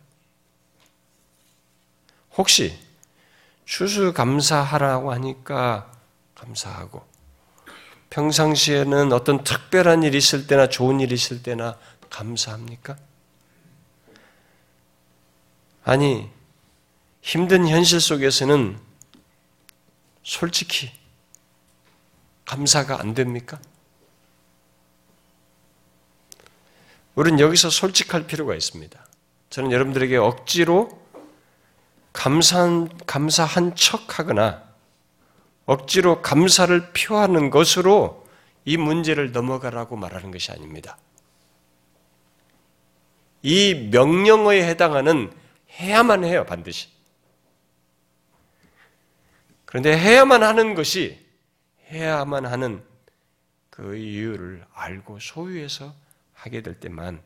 혹시 2.36 2.78
추수 3.64 4.12
감사하라고 4.12 5.12
하니까 5.12 5.90
감사하고 6.34 7.04
평상시에는 8.10 9.12
어떤 9.12 9.42
특별한 9.42 10.02
일이 10.02 10.18
있을 10.18 10.46
때나 10.46 10.68
좋은 10.68 11.00
일이 11.00 11.14
있을 11.14 11.42
때나 11.42 11.78
감사합니까? 12.10 12.96
아니, 15.84 16.30
힘든 17.22 17.66
현실 17.66 18.00
속에서는 18.00 18.78
솔직히 20.22 20.90
감사가 22.44 23.00
안 23.00 23.14
됩니까? 23.14 23.58
우리는 27.14 27.40
여기서 27.40 27.70
솔직할 27.70 28.26
필요가 28.26 28.54
있습니다. 28.54 29.06
저는 29.50 29.70
여러분들에게 29.70 30.16
억지로 30.16 31.02
감사한, 32.12 32.88
감사한 33.06 33.76
척 33.76 34.18
하거나 34.18 34.62
억지로 35.66 36.22
감사를 36.22 36.92
표하는 36.92 37.50
것으로 37.50 38.26
이 38.64 38.76
문제를 38.76 39.32
넘어가라고 39.32 39.96
말하는 39.96 40.30
것이 40.30 40.50
아닙니다. 40.52 40.96
이 43.42 43.88
명령어에 43.92 44.66
해당하는 44.66 45.32
해야만 45.70 46.24
해요, 46.24 46.44
반드시. 46.46 46.88
그런데 49.64 49.96
해야만 49.96 50.42
하는 50.42 50.74
것이 50.74 51.18
해야만 51.90 52.46
하는 52.46 52.82
그 53.70 53.96
이유를 53.96 54.64
알고 54.72 55.18
소유해서 55.18 55.94
하게 56.42 56.62
될 56.62 56.78
때만 56.78 57.22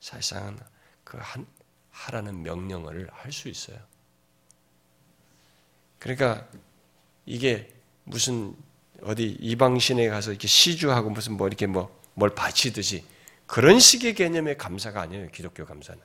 사실상은 0.00 0.58
그 1.04 1.18
한, 1.20 1.46
하라는 1.90 2.42
명령을 2.42 3.08
할 3.12 3.32
수 3.32 3.48
있어요. 3.48 3.78
그러니까 5.98 6.46
이게 7.24 7.74
무슨 8.04 8.56
어디 9.02 9.36
이방신에 9.40 10.08
가서 10.08 10.30
이렇게 10.30 10.46
시주하고 10.48 11.10
무슨 11.10 11.36
뭐 11.36 11.46
이렇게 11.46 11.66
뭐 11.66 11.96
뭘 12.16 12.34
바치듯이 12.34 13.04
그런 13.46 13.78
식의 13.78 14.14
개념의 14.14 14.56
감사가 14.58 15.02
아니에요. 15.02 15.28
기독교 15.30 15.64
감사는. 15.64 16.02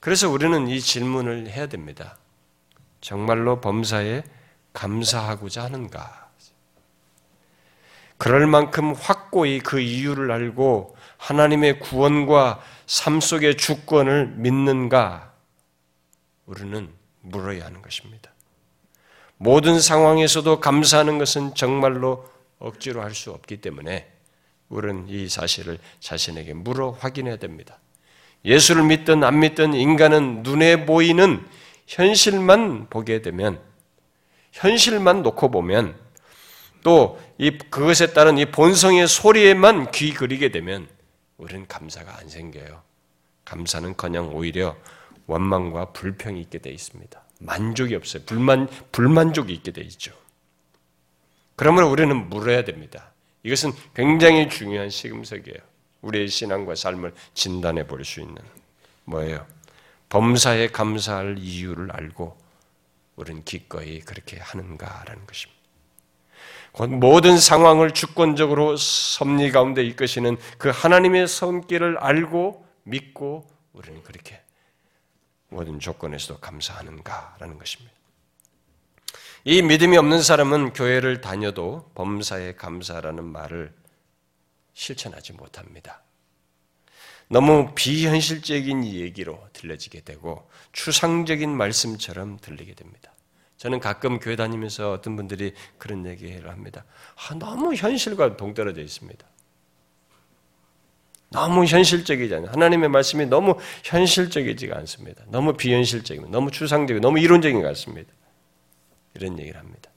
그래서 0.00 0.30
우리는 0.30 0.68
이 0.68 0.80
질문을 0.80 1.48
해야 1.50 1.66
됩니다. 1.66 2.16
정말로 3.00 3.60
범사에 3.60 4.22
감사하고자 4.72 5.64
하는가? 5.64 6.27
그럴 8.18 8.46
만큼 8.46 8.92
확고히 8.92 9.60
그 9.60 9.80
이유를 9.80 10.30
알고 10.30 10.96
하나님의 11.16 11.78
구원과 11.80 12.60
삶 12.86 13.20
속의 13.20 13.56
주권을 13.56 14.34
믿는가? 14.36 15.32
우리는 16.46 16.88
물어야 17.22 17.64
하는 17.64 17.80
것입니다. 17.82 18.30
모든 19.36 19.80
상황에서도 19.80 20.60
감사하는 20.60 21.18
것은 21.18 21.54
정말로 21.54 22.28
억지로 22.58 23.02
할 23.02 23.14
수 23.14 23.30
없기 23.30 23.58
때문에 23.58 24.10
우리는 24.68 25.08
이 25.08 25.28
사실을 25.28 25.78
자신에게 26.00 26.54
물어 26.54 26.90
확인해야 26.90 27.36
됩니다. 27.36 27.78
예수를 28.44 28.84
믿든 28.84 29.22
안 29.24 29.40
믿든 29.40 29.74
인간은 29.74 30.42
눈에 30.42 30.86
보이는 30.86 31.46
현실만 31.86 32.88
보게 32.90 33.22
되면 33.22 33.60
현실만 34.52 35.22
놓고 35.22 35.50
보면 35.50 35.94
또 36.88 37.28
이 37.38 37.56
그것에 37.56 38.12
따른 38.12 38.36
이 38.36 38.46
본성의 38.46 39.06
소리에만 39.06 39.92
귀 39.92 40.12
그리게 40.12 40.50
되면 40.50 40.88
우리는 41.36 41.66
감사가 41.68 42.18
안 42.18 42.28
생겨요. 42.28 42.82
감사는커녕 43.44 44.34
오히려 44.34 44.76
원망과 45.26 45.92
불평이 45.92 46.40
있게 46.40 46.58
돼 46.58 46.70
있습니다. 46.70 47.22
만족이 47.40 47.94
없어요. 47.94 48.24
불만 48.26 48.68
불만족이 48.90 49.52
있게 49.54 49.70
돼 49.70 49.82
있죠. 49.82 50.12
그러므로 51.54 51.88
우리는 51.90 52.28
물어야 52.28 52.64
됩니다. 52.64 53.12
이것은 53.44 53.72
굉장히 53.94 54.48
중요한 54.48 54.90
시금석이에요. 54.90 55.58
우리의 56.02 56.28
신앙과 56.28 56.74
삶을 56.74 57.14
진단해 57.34 57.86
볼 57.86 58.04
수 58.04 58.20
있는 58.20 58.36
뭐예요? 59.04 59.46
범사에 60.08 60.68
감사할 60.68 61.36
이유를 61.38 61.92
알고 61.92 62.36
우리는 63.14 63.44
기꺼이 63.44 64.00
그렇게 64.00 64.38
하는가라는 64.38 65.26
것입니다. 65.26 65.57
모든 66.88 67.38
상황을 67.38 67.92
주권적으로 67.92 68.76
섭리 68.76 69.50
가운데 69.50 69.82
이끄시는 69.82 70.36
그 70.58 70.70
하나님의 70.70 71.26
손길을 71.26 71.98
알고 71.98 72.66
믿고 72.84 73.46
우리는 73.72 74.02
그렇게 74.02 74.40
모든 75.48 75.80
조건에서도 75.80 76.40
감사하는가라는 76.40 77.58
것입니다. 77.58 77.96
이 79.44 79.62
믿음이 79.62 79.96
없는 79.96 80.22
사람은 80.22 80.72
교회를 80.72 81.20
다녀도 81.20 81.90
범사에 81.94 82.54
감사라는 82.54 83.24
말을 83.24 83.72
실천하지 84.74 85.32
못합니다. 85.32 86.02
너무 87.28 87.72
비현실적인 87.74 88.84
얘기로 88.84 89.48
들려지게 89.52 90.00
되고 90.00 90.48
추상적인 90.72 91.50
말씀처럼 91.50 92.38
들리게 92.40 92.74
됩니다. 92.74 93.12
저는 93.58 93.80
가끔 93.80 94.20
교회 94.20 94.36
다니면서 94.36 94.92
어떤 94.92 95.16
분들이 95.16 95.52
그런 95.78 96.06
얘기를 96.06 96.48
합니다. 96.50 96.84
아, 97.16 97.34
너무 97.34 97.74
현실과 97.74 98.36
동떨어져 98.36 98.80
있습니다. 98.80 99.26
너무 101.30 101.66
현실적이잖아요. 101.66 102.50
하나님의 102.50 102.88
말씀이 102.88 103.26
너무 103.26 103.58
현실적이지가 103.84 104.76
않습니다. 104.78 105.24
너무 105.26 105.54
비현실적이고 105.54 106.28
너무 106.28 106.50
추상적이고 106.50 107.02
너무 107.02 107.18
이론적인 107.18 107.60
것 107.60 107.66
같습니다. 107.68 108.10
이런 109.14 109.38
얘기를 109.38 109.58
합니다. 109.58 109.90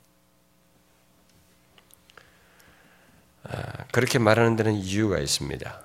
아, 3.43 3.85
그렇게 3.91 4.17
말하는 4.17 4.55
데는 4.55 4.73
이유가 4.73 5.19
있습니다. 5.19 5.81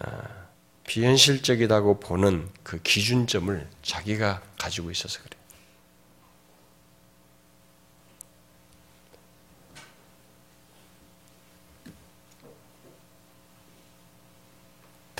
아, 0.00 0.44
비현실적이라고 0.86 1.98
보는 1.98 2.48
그 2.62 2.80
기준점을 2.80 3.68
자기가 3.82 4.40
가지고 4.58 4.90
있어서 4.90 5.20
그래요. 5.20 5.43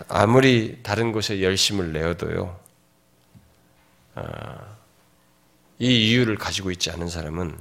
아무리 0.08 0.80
다른 0.82 1.12
곳에 1.12 1.42
열심을 1.42 1.92
내어도요, 1.92 2.58
아, 4.16 4.76
이 5.78 6.10
이유를 6.10 6.36
가지고 6.36 6.70
있지 6.70 6.90
않은 6.90 7.08
사람은 7.08 7.58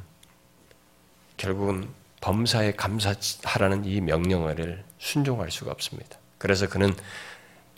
결국은 1.38 1.90
범사에 2.22 2.74
감사하라는 2.74 3.86
이 3.86 4.00
명령어를 4.02 4.84
순종할 4.98 5.52
수가 5.52 5.72
없습니다. 5.72 6.18
그래서 6.38 6.70
그는 6.70 6.94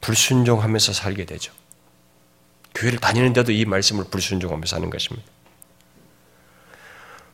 불순종하면서 0.02 0.94
살게 0.94 1.26
되죠. 1.26 1.52
교회를 2.76 3.00
다니는데도 3.00 3.52
이 3.52 3.66
말씀을 3.66 4.06
불순종하면서 4.12 4.76
사는 4.76 4.90
것입니다. 4.90 5.28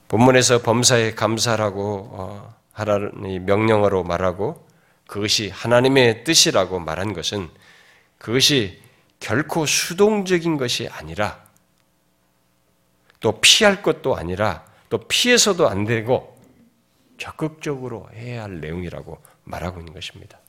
본문에서 0.07 0.61
범사에 0.61 1.15
감사라고 1.15 2.09
어, 2.13 2.55
하라는 2.73 3.29
이 3.29 3.39
명령어로 3.39 4.03
말하고 4.03 4.65
그것이 5.11 5.49
하나님의 5.49 6.23
뜻이라고 6.23 6.79
말한 6.79 7.11
것은 7.11 7.49
그것이 8.17 8.81
결코 9.19 9.65
수동적인 9.65 10.55
것이 10.55 10.87
아니라 10.87 11.43
또 13.19 13.41
피할 13.41 13.83
것도 13.83 14.15
아니라 14.15 14.65
또 14.89 14.99
피해서도 14.99 15.67
안 15.67 15.83
되고 15.83 16.41
적극적으로 17.17 18.09
해야 18.13 18.43
할 18.43 18.61
내용이라고 18.61 19.21
말하고 19.43 19.81
있는 19.81 19.93
것입니다. 19.93 20.39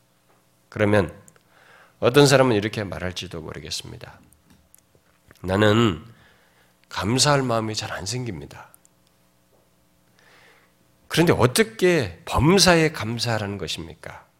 그러면 0.68 1.12
어떤 1.98 2.29
사람은 2.29 2.55
이렇게 2.55 2.85
말할지도 2.85 3.40
모르겠습니다. 3.40 4.20
나는 5.40 6.05
감사할 6.88 7.42
마음이 7.42 7.75
잘 7.75 7.90
안 7.90 8.07
생깁니다. 8.07 8.68
그런데 11.09 11.33
어떻게 11.33 12.22
범사에 12.27 12.93
감사하라는 12.93 13.59
것입니까? 13.59 14.30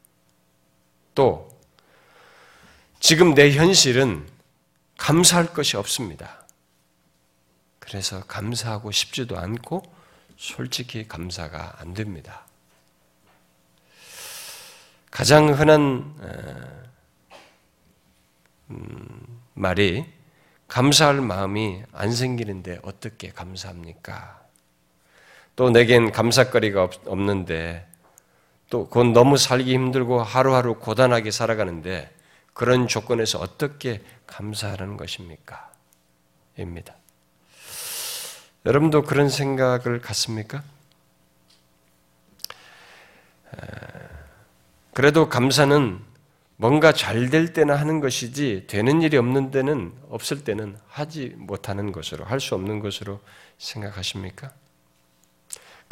또, 1.15 1.49
지금 3.01 3.35
내 3.35 3.53
현실은 3.53 4.27
감사할 4.97 5.53
것이 5.53 5.77
없습니다. 5.77 6.47
그래서 7.81 8.25
감사하고 8.25 8.93
싶지도 8.93 9.39
않고 9.39 9.83
솔직히 10.37 11.07
감사가 11.09 11.77
안 11.79 11.95
됩니다. 11.95 12.47
가장 15.11 15.53
흔한 15.53 16.15
음, 18.71 19.41
말이 19.55 20.07
감사할 20.69 21.21
마음이 21.21 21.83
안 21.93 22.13
생기는데 22.13 22.79
어떻게 22.83 23.31
감사합니까? 23.31 24.41
또 25.55 25.69
내겐 25.69 26.13
감사거리가 26.13 26.89
없는데 27.05 27.87
또 28.73 28.89
그건 28.89 29.13
너무 29.13 29.37
살기 29.37 29.71
힘들고 29.75 30.23
하루하루 30.23 30.77
고단하게 30.79 31.31
살아가는데 31.31 32.11
그런 32.55 32.89
조건에서 32.89 33.39
어떻게 33.39 34.01
감사하라는 34.27 34.97
것입니까? 34.97 35.71
입니다. 36.57 36.97
여러분도 38.65 39.03
그런 39.03 39.29
생각을 39.29 40.01
갖습니까? 40.01 40.63
그래도 44.95 45.29
감사는 45.29 46.01
뭔가 46.57 46.93
잘 46.95 47.29
될 47.29 47.53
때나 47.53 47.77
하는 47.77 48.01
것이지 48.01 48.69
되는 48.69 49.03
일이 49.03 49.19
없는 49.19 49.51
때는 49.51 49.93
없을 50.09 50.45
때는 50.45 50.79
하지 50.89 51.35
못하는 51.37 51.93
것으로 51.93 52.25
할 52.25 52.41
수 52.41 52.55
없는 52.55 52.81
것으로 52.81 53.21
생각하십니까? 53.59 54.51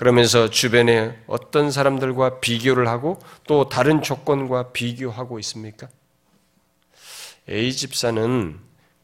그러면서 0.01 0.49
주변에 0.49 1.15
어떤 1.27 1.71
사람들과 1.71 2.41
비교를 2.41 2.89
하고 2.89 3.19
또 3.45 3.69
다른 3.69 4.01
조건과 4.01 4.73
비교하고 4.73 5.39
있습니까? 5.41 5.91
A 7.51 7.71
집사는 7.71 8.59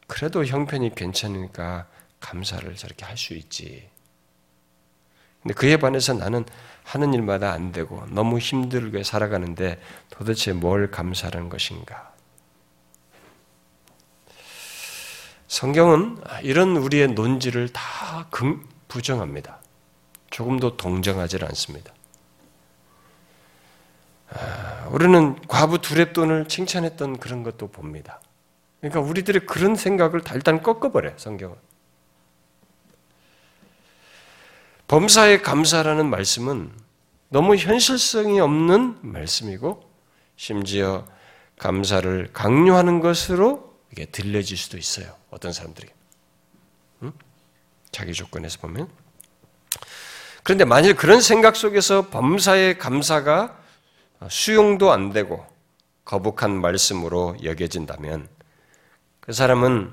그래도 0.07 0.43
형편이 0.43 0.95
괜찮으니까 0.95 1.85
감사를 2.19 2.75
저렇게 2.75 3.05
할 3.05 3.15
수 3.15 3.35
있지. 3.35 3.87
근데 5.43 5.53
그에 5.53 5.77
반해서 5.77 6.13
나는 6.13 6.43
하는 6.83 7.13
일마다 7.13 7.51
안 7.51 7.71
되고 7.71 8.03
너무 8.07 8.39
힘들게 8.39 9.03
살아가는데 9.03 9.79
도대체 10.09 10.51
뭘 10.51 10.89
감사하는 10.89 11.49
것인가? 11.49 12.11
성경은 15.47 16.17
이런 16.41 16.75
우리의 16.75 17.09
논지를 17.09 17.69
다 17.71 18.27
부정합니다. 18.87 19.59
조금도 20.29 20.77
동정하지 20.77 21.37
않습니다. 21.41 21.93
아, 24.29 24.87
우리는 24.91 25.35
과부 25.47 25.79
두랩돈을 25.79 26.49
칭찬했던 26.49 27.17
그런 27.17 27.43
것도 27.43 27.69
봅니다. 27.69 28.19
그러니까 28.79 28.99
우리들의 29.01 29.45
그런 29.45 29.75
생각을 29.75 30.21
일단 30.33 30.61
꺾어버려요, 30.61 31.17
성경은. 31.17 31.55
범사에 34.87 35.39
감사라는 35.39 36.09
말씀은 36.09 36.71
너무 37.29 37.55
현실성이 37.57 38.39
없는 38.39 38.99
말씀이고 39.01 39.83
심지어 40.37 41.05
감사를 41.59 42.29
강요하는 42.31 43.01
것으로 43.01 43.75
이게 43.91 44.05
들려질 44.05 44.57
수도 44.57 44.77
있어요. 44.77 45.13
어떤 45.29 45.51
사람들이. 45.51 45.89
응? 47.03 47.11
자기 47.91 48.13
조건에서 48.13 48.59
보면. 48.59 48.87
그런데 50.47 50.63
만일 50.63 50.95
그런 50.95 51.19
생각 51.19 51.57
속에서 51.57 52.07
범사의 52.07 52.77
감사가 52.77 53.59
수용도 54.29 54.93
안 54.93 55.11
되고 55.11 55.45
거북한 56.05 56.61
말씀으로 56.61 57.35
여겨진다면 57.43 58.29
그 59.19 59.33
사람은 59.33 59.91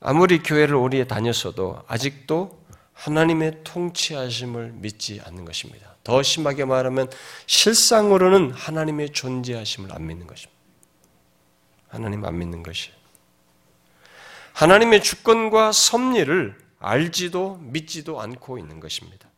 아무리 0.00 0.42
교회를 0.42 0.74
오래 0.74 1.06
다녔어도 1.06 1.82
아직도 1.86 2.62
하나님의 2.92 3.60
통치하심을 3.64 4.72
믿지 4.74 5.22
않는 5.24 5.46
것입니다. 5.46 5.96
더 6.04 6.22
심하게 6.22 6.66
말하면 6.66 7.10
실상으로는 7.46 8.50
하나님의 8.50 9.14
존재하심을 9.14 9.94
안 9.94 10.06
믿는 10.06 10.26
것입니다. 10.26 10.60
하나님 11.88 12.22
안 12.26 12.38
믿는 12.38 12.62
것이 12.62 12.90
하나님의 14.52 15.02
주권과 15.02 15.72
섭리를 15.72 16.54
알지도 16.80 17.60
믿지도 17.62 18.20
않고 18.20 18.58
있는 18.58 18.78
것입니다. 18.78 19.29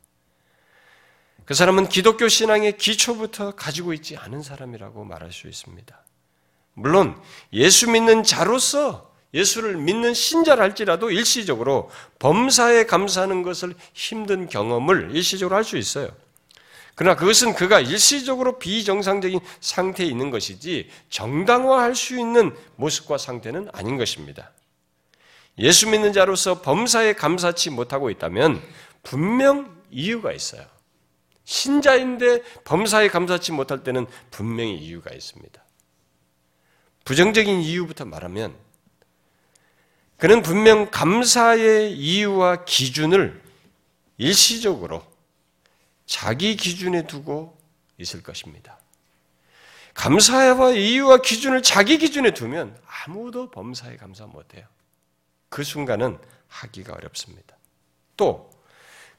그 1.44 1.54
사람은 1.54 1.88
기독교 1.88 2.28
신앙의 2.28 2.78
기초부터 2.78 3.56
가지고 3.56 3.92
있지 3.92 4.16
않은 4.16 4.42
사람이라고 4.42 5.04
말할 5.04 5.32
수 5.32 5.48
있습니다. 5.48 6.04
물론 6.74 7.20
예수 7.52 7.90
믿는 7.90 8.22
자로서 8.22 9.12
예수를 9.34 9.76
믿는 9.76 10.14
신자라 10.14 10.62
할지라도 10.62 11.10
일시적으로 11.10 11.90
범사에 12.18 12.84
감사하는 12.84 13.42
것을 13.42 13.74
힘든 13.94 14.46
경험을 14.48 15.10
일시적으로 15.14 15.56
할 15.56 15.64
수 15.64 15.76
있어요. 15.76 16.08
그러나 16.94 17.16
그것은 17.16 17.54
그가 17.54 17.80
일시적으로 17.80 18.58
비정상적인 18.58 19.40
상태에 19.60 20.06
있는 20.06 20.30
것이지 20.30 20.90
정당화할 21.08 21.94
수 21.94 22.18
있는 22.18 22.54
모습과 22.76 23.16
상태는 23.16 23.68
아닌 23.72 23.96
것입니다. 23.96 24.50
예수 25.58 25.88
믿는 25.88 26.12
자로서 26.12 26.60
범사에 26.60 27.14
감사치 27.14 27.70
못하고 27.70 28.10
있다면 28.10 28.62
분명 29.02 29.74
이유가 29.90 30.32
있어요. 30.32 30.64
신자인데 31.44 32.42
범사에 32.64 33.08
감사치 33.08 33.52
못할 33.52 33.82
때는 33.82 34.06
분명히 34.30 34.76
이유가 34.78 35.12
있습니다. 35.12 35.62
부정적인 37.04 37.60
이유부터 37.60 38.04
말하면 38.04 38.54
그는 40.18 40.42
분명 40.42 40.88
감사의 40.90 41.96
이유와 41.96 42.64
기준을 42.64 43.42
일시적으로 44.18 45.04
자기 46.06 46.54
기준에 46.54 47.06
두고 47.08 47.58
있을 47.98 48.22
것입니다. 48.22 48.78
감사와 49.94 50.70
이유와 50.70 51.22
기준을 51.22 51.62
자기 51.62 51.98
기준에 51.98 52.32
두면 52.32 52.80
아무도 52.86 53.50
범사에 53.50 53.96
감사 53.96 54.26
못해요. 54.26 54.64
그 55.48 55.64
순간은 55.64 56.18
하기가 56.46 56.94
어렵습니다. 56.94 57.56
또 58.16 58.51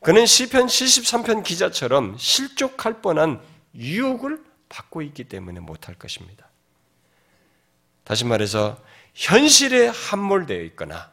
그는 0.03 0.25
시편 0.25 0.67
73편 0.67 1.43
기자처럼 1.43 2.17
실족할 2.17 3.01
뻔한 3.01 3.41
유혹을 3.75 4.43
받고 4.69 5.01
있기 5.01 5.25
때문에 5.25 5.59
못할 5.59 5.95
것입니다. 5.95 6.47
다시 8.03 8.25
말해서 8.25 8.77
현실에 9.13 9.87
함몰되어 9.87 10.61
있거나 10.63 11.11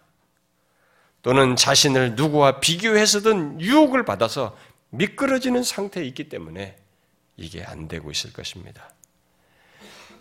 또는 1.22 1.54
자신을 1.54 2.16
누구와 2.16 2.60
비교해서든 2.60 3.60
유혹을 3.60 4.04
받아서 4.04 4.56
미끄러지는 4.90 5.62
상태에 5.62 6.04
있기 6.06 6.28
때문에 6.28 6.76
이게 7.36 7.62
안 7.62 7.86
되고 7.86 8.10
있을 8.10 8.32
것입니다. 8.32 8.90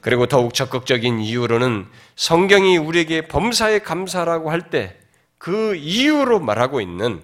그리고 0.02 0.28
더욱 0.28 0.54
적극적인 0.54 1.20
이유로는 1.20 1.88
성경이 2.16 2.78
우리에게 2.78 3.28
범사에 3.28 3.80
감사라고 3.80 4.52
할 4.52 4.70
때 4.70 5.00
그 5.40 5.74
이유로 5.76 6.42
말하고 6.42 6.82
있는 6.82 7.24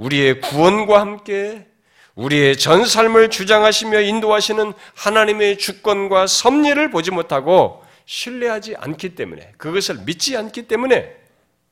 우리의 0.00 0.40
구원과 0.40 0.98
함께 0.98 1.66
우리의 2.14 2.56
전 2.56 2.84
삶을 2.86 3.30
주장하시며 3.30 4.00
인도하시는 4.00 4.72
하나님의 4.94 5.58
주권과 5.58 6.26
섭리를 6.26 6.90
보지 6.90 7.10
못하고 7.10 7.84
신뢰하지 8.06 8.76
않기 8.76 9.14
때문에 9.14 9.52
그것을 9.58 10.00
믿지 10.04 10.36
않기 10.36 10.66
때문에 10.68 11.16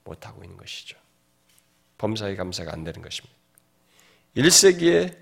못하고 0.05 0.45
있는 0.45 0.57
것이죠. 0.59 0.97
범사의 1.97 2.37
감사가 2.37 2.73
안 2.73 2.85
되는 2.85 3.03
것입니다. 3.03 3.35
1세기에 4.37 5.17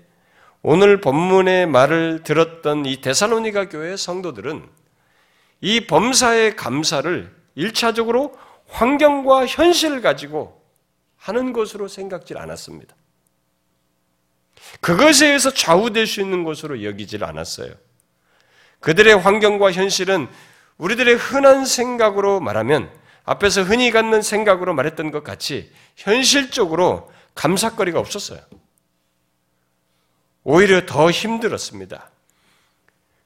오늘 0.61 0.99
본문의 0.99 1.65
말을 1.65 2.23
들었던 2.23 2.85
이 2.85 2.99
데살로니가 3.01 3.69
교회 3.69 3.95
성도들은 3.95 4.69
이 5.61 5.87
범사의 5.87 6.55
감사를 6.55 7.35
1차적으로 7.57 8.37
환경과 8.67 9.47
현실을 9.47 10.01
가지고 10.01 10.61
하는 11.15 11.51
것으로 11.51 11.87
생각지 11.87 12.35
않았습니다. 12.37 12.96
그것에 14.81 15.27
의해서 15.27 15.53
좌우될 15.53 16.07
수 16.07 16.21
있는 16.21 16.43
것으로 16.43 16.83
여기질 16.83 17.23
않았어요. 17.23 17.73
그들의 18.79 19.17
환경과 19.17 19.71
현실은 19.71 20.27
우리들의 20.77 21.15
흔한 21.15 21.65
생각으로 21.65 22.39
말하면 22.39 22.91
앞에서 23.23 23.63
흔히 23.63 23.91
갖는 23.91 24.21
생각으로 24.21 24.73
말했던 24.73 25.11
것 25.11 25.23
같이 25.23 25.71
현실적으로 25.95 27.11
감사거리가 27.35 27.99
없었어요. 27.99 28.39
오히려 30.43 30.85
더 30.85 31.11
힘들었습니다. 31.11 32.09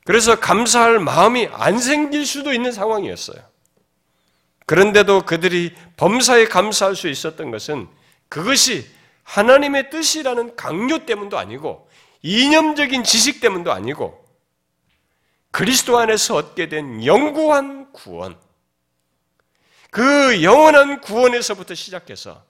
그래서 0.06 0.40
감사할 0.40 1.00
마음이 1.00 1.50
안 1.52 1.78
생길 1.78 2.26
수도 2.26 2.52
있는 2.52 2.72
상황이었어요. 2.72 3.38
그런데도 4.66 5.24
그들이 5.24 5.76
범사에 5.98 6.46
감사할 6.46 6.96
수 6.96 7.08
있었던 7.08 7.52
것은 7.52 7.88
그것이 8.30 8.88
하나님의 9.24 9.90
뜻이라는 9.90 10.56
강요 10.56 11.06
때문도 11.06 11.38
아니고 11.38 11.90
이념적인 12.22 13.04
지식 13.04 13.42
때문도 13.42 13.72
아니고 13.72 14.22
그리스도 15.52 15.98
안에서 15.98 16.36
얻게 16.36 16.70
된 16.70 17.06
영구한 17.06 17.92
구원, 17.92 18.40
그 19.90 20.42
영원한 20.44 21.02
구원에서부터 21.02 21.76
시작해서 21.76 22.44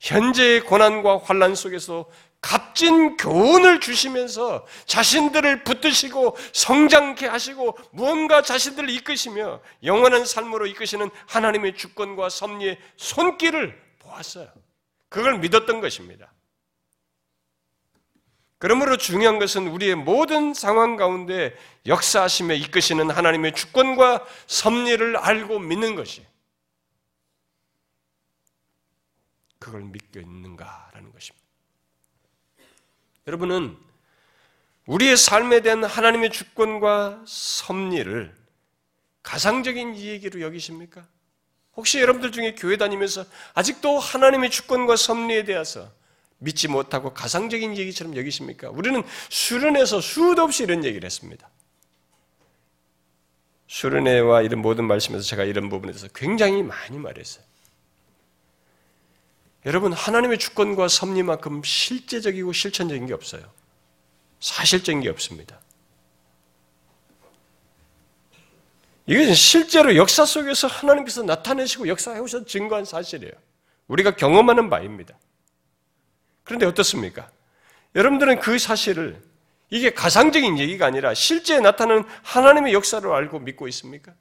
현재의 0.00 0.60
고난과 0.62 1.20
환란 1.24 1.54
속에서 1.54 2.06
값진 2.40 3.16
교훈을 3.16 3.80
주시면서 3.80 4.66
자신들을 4.86 5.64
붙드시고 5.64 6.36
성장케 6.52 7.26
하시고 7.26 7.76
무언가 7.90 8.40
자신들을 8.42 8.88
이끄시며 8.90 9.60
영원한 9.82 10.24
삶으로 10.24 10.66
이끄시는 10.66 11.10
하나님의 11.26 11.76
주권과 11.76 12.28
섭리의 12.28 12.78
손길을 12.96 13.78
보았어요. 13.98 14.48
그걸 15.16 15.38
믿었던 15.38 15.80
것입니다. 15.80 16.30
그러므로 18.58 18.98
중요한 18.98 19.38
것은 19.38 19.66
우리의 19.66 19.94
모든 19.94 20.52
상황 20.52 20.96
가운데 20.96 21.56
역사하시며 21.86 22.52
이끄시는 22.52 23.08
하나님의 23.08 23.54
주권과 23.54 24.26
섭리를 24.46 25.16
알고 25.16 25.58
믿는 25.60 25.94
것이 25.94 26.26
그걸 29.58 29.84
믿고 29.84 30.20
있는가라는 30.20 31.10
것입니다. 31.12 31.46
여러분은 33.26 33.74
우리의 34.84 35.16
삶에 35.16 35.62
대한 35.62 35.82
하나님의 35.82 36.30
주권과 36.30 37.24
섭리를 37.26 38.36
가상적인 39.22 39.96
얘기로 39.96 40.42
여기십니까? 40.42 41.08
혹시 41.76 42.00
여러분들 42.00 42.32
중에 42.32 42.54
교회 42.54 42.76
다니면서 42.76 43.24
아직도 43.54 43.98
하나님의 43.98 44.50
주권과 44.50 44.96
섭리에 44.96 45.44
대해서 45.44 45.90
믿지 46.38 46.68
못하고 46.68 47.12
가상적인 47.12 47.76
얘기처럼 47.76 48.16
여기십니까? 48.16 48.70
우리는 48.70 49.02
수련회에서 49.28 50.00
수도 50.00 50.42
없이 50.42 50.62
이런 50.62 50.84
얘기를 50.84 51.04
했습니다. 51.04 51.48
수련회와 53.68 54.42
이런 54.42 54.62
모든 54.62 54.84
말씀에서 54.84 55.22
제가 55.22 55.44
이런 55.44 55.68
부분에 55.68 55.92
대해서 55.92 56.08
굉장히 56.14 56.62
많이 56.62 56.98
말했어요. 56.98 57.44
여러분, 59.66 59.92
하나님의 59.92 60.38
주권과 60.38 60.88
섭리만큼 60.88 61.62
실제적이고 61.64 62.52
실천적인 62.52 63.06
게 63.06 63.12
없어요. 63.12 63.42
사실적인 64.38 65.00
게 65.00 65.08
없습니다. 65.08 65.60
이것은 69.06 69.34
실제로 69.34 69.94
역사 69.96 70.24
속에서 70.24 70.66
하나님께서 70.66 71.22
나타내시고 71.22 71.88
역사해 71.88 72.18
오셔서 72.18 72.44
증거한 72.44 72.84
사실이에요. 72.84 73.32
우리가 73.86 74.16
경험하는 74.16 74.68
바입니다. 74.68 75.16
그런데 76.42 76.66
어떻습니까? 76.66 77.30
여러분들은 77.94 78.40
그 78.40 78.58
사실을 78.58 79.22
이게 79.70 79.90
가상적인 79.90 80.58
얘기가 80.58 80.86
아니라 80.86 81.14
실제 81.14 81.60
나타나는 81.60 82.04
하나님의 82.22 82.72
역사를 82.72 83.08
알고 83.08 83.40
믿고 83.40 83.68
있습니까? 83.68 84.12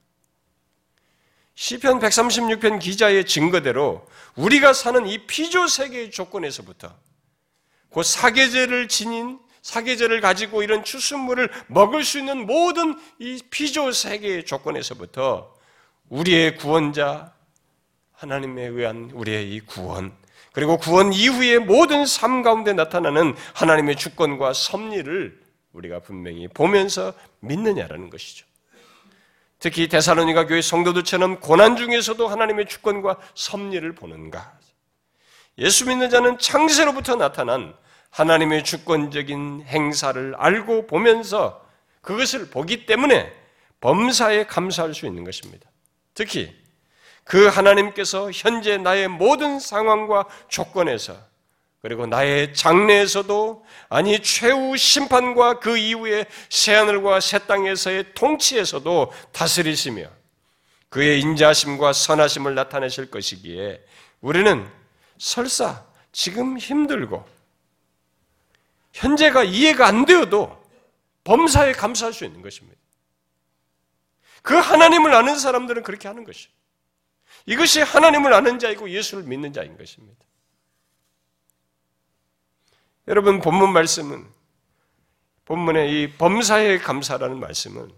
시편 1.56 2.00
136편 2.00 2.80
기자의 2.80 3.26
증거대로 3.26 4.08
우리가 4.36 4.74
사는 4.74 5.06
이 5.08 5.26
피조 5.26 5.68
세계의 5.68 6.12
조건에서부터 6.12 6.96
그 7.94 8.04
사계제를 8.04 8.88
지닌 8.88 9.40
사계제를 9.66 10.22
가지고 10.22 10.62
이런 10.62 10.84
추수물을 10.84 11.50
먹을 11.66 12.04
수 12.04 12.20
있는 12.20 12.46
모든 12.46 13.00
이 13.18 13.42
피조 13.50 13.92
세계의 13.92 14.46
조건에서부터 14.46 15.56
우리의 16.10 16.58
구원자 16.58 17.34
하나님에 18.12 18.64
의한 18.68 19.10
우리의 19.12 19.52
이 19.52 19.60
구원 19.62 20.16
그리고 20.54 20.78
구원 20.78 21.12
이후의 21.12 21.60
모든 21.60 22.06
삶 22.06 22.44
가운데 22.44 22.74
나타나는 22.74 23.34
하나님의 23.56 23.96
주권과 23.96 24.54
섭리를 24.54 25.42
우리가 25.74 26.00
분명히 26.00 26.48
보면서 26.48 27.14
믿느냐라는 27.40 28.12
것이죠. 28.12 28.46
특히 29.58 29.88
데살로니가 29.88 30.46
교회 30.46 30.62
성도들처럼 30.62 31.40
고난 31.40 31.76
중에서도 31.76 32.28
하나님의 32.28 32.68
주권과 32.68 33.18
섭리를 33.34 33.96
보는가? 33.96 34.60
예수 35.58 35.88
믿는 35.88 36.12
자는 36.12 36.38
창세로부터 36.38 37.16
나타난 37.16 37.74
하나님의 38.16 38.64
주권적인 38.64 39.66
행사를 39.68 40.34
알고 40.38 40.88
보면서 40.88 41.62
그것을 42.02 42.50
보기 42.50 42.86
때문에 42.86 43.30
범사에 43.82 44.46
감사할 44.46 44.94
수 44.94 45.06
있는 45.06 45.26
것입니다. 45.26 45.70
특히 46.14 46.56
그 47.26 47.48
하나님께서 47.48 48.32
현재 48.32 48.78
나의 48.78 49.10
모든 49.10 49.60
상황과 49.60 50.28
조건에서 50.48 51.18
그리고 51.82 52.08
나의 52.08 52.54
장래에서도 52.54 53.66
아니 53.90 54.20
최후 54.22 54.78
심판과 54.78 55.60
그 55.60 55.78
이후의 55.78 56.26
새하늘과 56.50 57.20
새 57.20 57.40
땅에서의 57.40 58.14
통치에서도 58.14 59.12
다스리시며 59.34 60.08
그의 60.88 61.20
인자심과 61.20 61.92
선하심을 61.92 62.56
나타내실 62.56 63.12
것이기에 63.12 63.82
우리는 64.22 64.66
설사 65.18 65.84
지금 66.14 66.58
힘들고 66.58 67.35
현재가 68.96 69.44
이해가 69.44 69.88
안 69.88 70.06
되어도 70.06 70.64
범사에 71.26 71.74
감사할 71.74 72.14
수 72.14 72.24
있는 72.24 72.42
것입니다. 72.42 72.80
그 74.42 74.56
하나님을 74.56 75.14
아는 75.14 75.38
사람들은 75.38 75.84
그렇게 75.84 76.08
하는 76.08 76.24
것이죠. 76.24 76.50
이것이 77.46 77.82
하나님을 77.82 78.34
아는 78.34 78.58
자이고 78.58 78.90
예수를 78.90 79.24
믿는 79.26 79.52
자인 79.52 79.78
것입니다. 79.78 80.24
여러분 83.08 83.42
본문 83.42 83.74
말씀은 83.74 84.26
본문의 85.44 85.92
이 85.92 86.12
범사의 86.14 86.80
감사라는 86.80 87.40
말씀은 87.40 87.92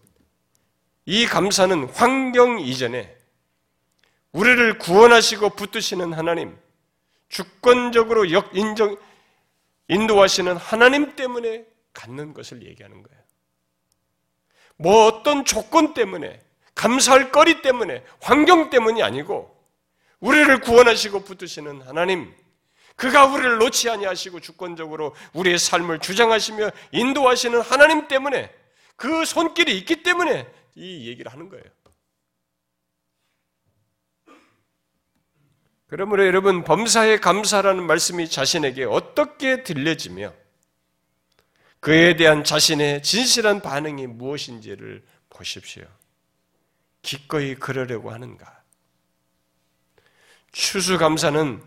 이 1.05 1.25
감사는 1.25 1.85
환경 1.91 2.59
이전에 2.59 3.15
우리를 4.31 4.77
구원하시고 4.79 5.51
붙드시는 5.51 6.13
하나님, 6.13 6.57
주권적으로 7.29 8.31
역 8.31 8.55
인정 8.55 8.97
인도하시는 9.87 10.55
하나님 10.57 11.15
때문에 11.15 11.65
갖는 11.93 12.33
것을 12.33 12.63
얘기하는 12.63 13.03
거예요. 13.03 13.21
뭐 14.77 15.05
어떤 15.05 15.45
조건 15.45 15.93
때문에 15.93 16.41
감사할 16.75 17.31
거리 17.31 17.61
때문에, 17.61 18.03
환경 18.21 18.69
때문이 18.69 19.01
아니고, 19.01 19.55
우리를 20.19 20.59
구원하시고 20.61 21.23
붙드시는 21.23 21.81
하나님, 21.81 22.33
그가 22.95 23.25
우리를 23.25 23.57
놓지 23.57 23.89
아니하시고 23.89 24.39
주권적으로 24.39 25.15
우리의 25.33 25.57
삶을 25.59 25.99
주장하시며 25.99 26.71
인도하시는 26.91 27.61
하나님 27.61 28.07
때문에 28.07 28.51
그 28.95 29.25
손길이 29.25 29.77
있기 29.77 30.01
때문에 30.03 30.47
이 30.75 31.07
얘기를 31.07 31.31
하는 31.31 31.49
거예요. 31.49 31.63
그러므로 35.87 36.25
여러분 36.27 36.63
범사에 36.63 37.17
감사라는 37.17 37.85
말씀이 37.87 38.29
자신에게 38.29 38.83
어떻게 38.83 39.63
들려지며 39.63 40.33
그에 41.79 42.15
대한 42.15 42.43
자신의 42.43 43.03
진실한 43.03 43.61
반응이 43.61 44.07
무엇인지를 44.07 45.05
보십시오. 45.29 45.85
기꺼이 47.01 47.55
그러려고 47.55 48.11
하는가? 48.11 48.63
추수 50.51 50.97
감사는 50.97 51.63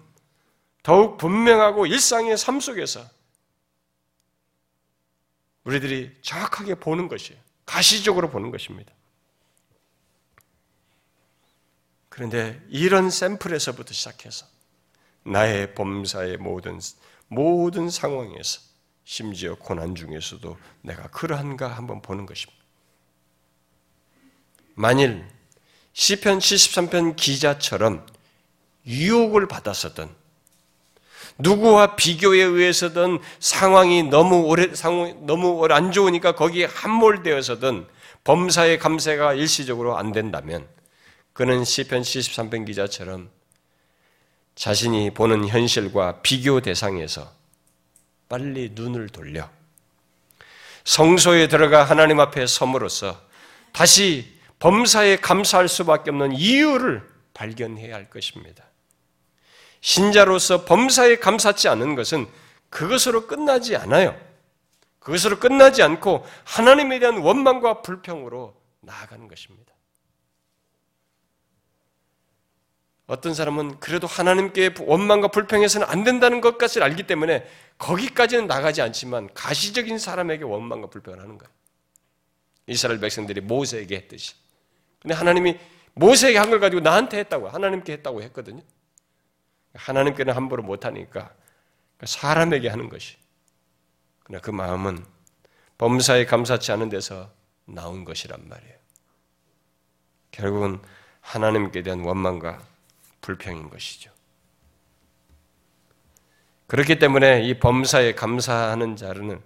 더욱 0.83 1.17
분명하고 1.17 1.87
일상의 1.87 2.37
삶 2.37 2.61
속에서 2.61 3.03
우리들이 5.65 6.15
정확하게 6.21 6.75
보는 6.75 7.09
것이에요. 7.09 7.41
가시적으로 7.65 8.29
보는 8.29 8.51
것입니다. 8.51 8.93
그런데 12.11 12.61
이런 12.69 13.09
샘플에서부터 13.09 13.95
시작해서 13.95 14.45
나의 15.23 15.75
범사의 15.75 16.37
모든 16.37 16.79
모든 17.29 17.89
상황에서 17.89 18.61
심지어 19.05 19.55
고난 19.55 19.95
중에서도 19.95 20.59
내가 20.83 21.07
그러한가 21.09 21.69
한번 21.69 22.03
보는 22.03 22.27
것입니다. 22.27 22.61
만일 24.75 25.25
시편 25.93 26.41
73편 26.41 27.17
기자처럼 27.17 28.07
유혹을 28.87 29.47
받았었던 29.47 30.15
누구와 31.39 31.97
비교에 31.97 32.43
의해서든 32.43 33.19
상황이 33.39 34.03
너무 34.03 34.43
오래 34.43 34.75
상황 34.75 35.27
너무 35.27 35.65
안 35.67 35.93
좋으니까 35.93 36.35
거기에 36.35 36.65
함몰되어서든 36.67 37.87
범사의 38.25 38.79
감세가 38.79 39.35
일시적으로 39.35 39.97
안 39.97 40.13
된다면 40.13 40.69
그는 41.41 41.65
시편 41.65 42.03
73편 42.03 42.67
기자처럼 42.67 43.31
자신이 44.57 45.15
보는 45.15 45.49
현실과 45.49 46.21
비교 46.21 46.61
대상에서 46.61 47.33
빨리 48.29 48.73
눈을 48.75 49.09
돌려 49.09 49.49
성소에 50.85 51.49
들어가 51.49 51.83
하나님 51.83 52.21
앞에 52.21 52.47
섬으로써 52.47 53.19
다시 53.73 54.39
범사에 54.59 55.17
감사할 55.17 55.67
수밖에 55.69 56.11
없는 56.11 56.33
이유를 56.33 57.09
발견해야 57.33 57.95
할 57.95 58.11
것입니다. 58.11 58.63
신자로서 59.81 60.67
범사에 60.67 61.17
감사치 61.17 61.69
않은 61.69 61.95
것은 61.95 62.29
그것으로 62.69 63.27
끝나지 63.27 63.77
않아요. 63.77 64.15
그것으로 64.99 65.39
끝나지 65.39 65.83
않고 65.83 66.27
하나님에 66.45 66.99
대한 66.99 67.17
원망과 67.17 67.81
불평으로 67.81 68.55
나아가는 68.83 69.27
것입니다. 69.27 69.70
어떤 73.11 73.35
사람은 73.35 73.81
그래도 73.81 74.07
하나님께 74.07 74.75
원망과 74.79 75.29
불평해서는 75.29 75.85
안 75.89 76.05
된다는 76.05 76.41
것까지 76.41 76.81
알기 76.81 77.09
때문에 77.09 77.45
거기까지는 77.77 78.47
나가지 78.47 78.83
않지만 78.83 79.35
가시적인 79.35 79.99
사람에게 79.99 80.45
원망과 80.45 80.91
불평을 80.91 81.19
하는 81.19 81.37
거예요. 81.37 81.53
이스라엘 82.69 83.01
백성들이 83.01 83.41
모세에게 83.41 83.97
했듯이. 83.97 84.37
근데 85.03 85.15
하나님이 85.15 85.59
모세에게 85.95 86.39
한 86.39 86.51
걸 86.51 86.61
가지고 86.61 86.83
나한테 86.83 87.19
했다고, 87.19 87.49
하나님께 87.49 87.95
했다고 87.95 88.23
했거든요. 88.23 88.63
하나님께는 89.75 90.33
함부로 90.33 90.63
못하니까 90.63 91.35
사람에게 92.05 92.69
하는 92.69 92.89
것이. 92.89 93.17
그러나 94.23 94.41
그 94.41 94.53
마음은 94.53 95.05
범사에 95.79 96.27
감사치 96.27 96.71
않은 96.71 96.91
데서 96.91 97.33
나온 97.65 98.05
것이란 98.05 98.49
말이에요. 98.49 98.77
결국은 100.31 100.81
하나님께 101.23 101.83
대한 101.83 102.01
원망과 102.05 102.70
불평인 103.21 103.69
것이죠. 103.69 104.11
그렇기 106.67 106.99
때문에 106.99 107.43
이 107.43 107.59
범사에 107.59 108.15
감사하는 108.15 108.97
자는 108.97 109.41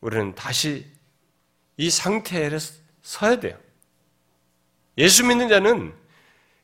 우리는 0.00 0.34
다시 0.34 0.86
이 1.76 1.90
상태에 1.90 2.50
서야 3.02 3.40
돼요. 3.40 3.58
예수 4.98 5.24
믿는 5.24 5.48
자는 5.48 5.94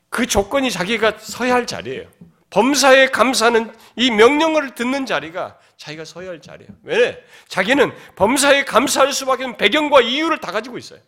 그 0.09 0.25
조건이 0.25 0.71
자기가 0.71 1.17
서야 1.19 1.53
할 1.53 1.67
자리예요. 1.67 2.09
범사에 2.49 3.07
감사하는 3.07 3.75
이 3.95 4.11
명령을 4.11 4.75
듣는 4.75 5.05
자리가 5.05 5.59
자기가 5.75 6.05
서야 6.05 6.29
할 6.29 6.41
자리예요. 6.41 6.71
왜? 6.83 7.25
자기는 7.47 7.91
범사에 8.15 8.63
감사할 8.63 9.11
수밖에 9.11 9.43
없는 9.43 9.57
배경과 9.57 10.01
이유를 10.01 10.39
다 10.39 10.51
가지고 10.51 10.77
있어요. 10.77 11.01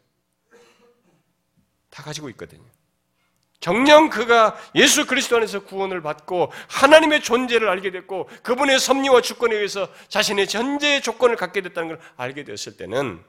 다 1.89 2.03
가지고 2.03 2.29
있거든요. 2.31 2.65
정녕 3.65 4.11
그가 4.11 4.55
예수 4.75 5.07
그리스도 5.07 5.37
안에서 5.37 5.61
구원을 5.61 6.03
받고 6.03 6.51
하나님의 6.67 7.23
존재를 7.23 7.67
알게 7.67 7.89
됐고 7.89 8.29
그분의 8.43 8.77
섭리와 8.77 9.21
주권에 9.21 9.55
의해서 9.55 9.89
자신의 10.07 10.45
현재의 10.47 11.01
조건을 11.01 11.35
갖게 11.35 11.61
됐다는 11.61 11.87
걸 11.89 11.99
알게 12.15 12.43
되었을 12.43 12.77
때는 12.77 13.19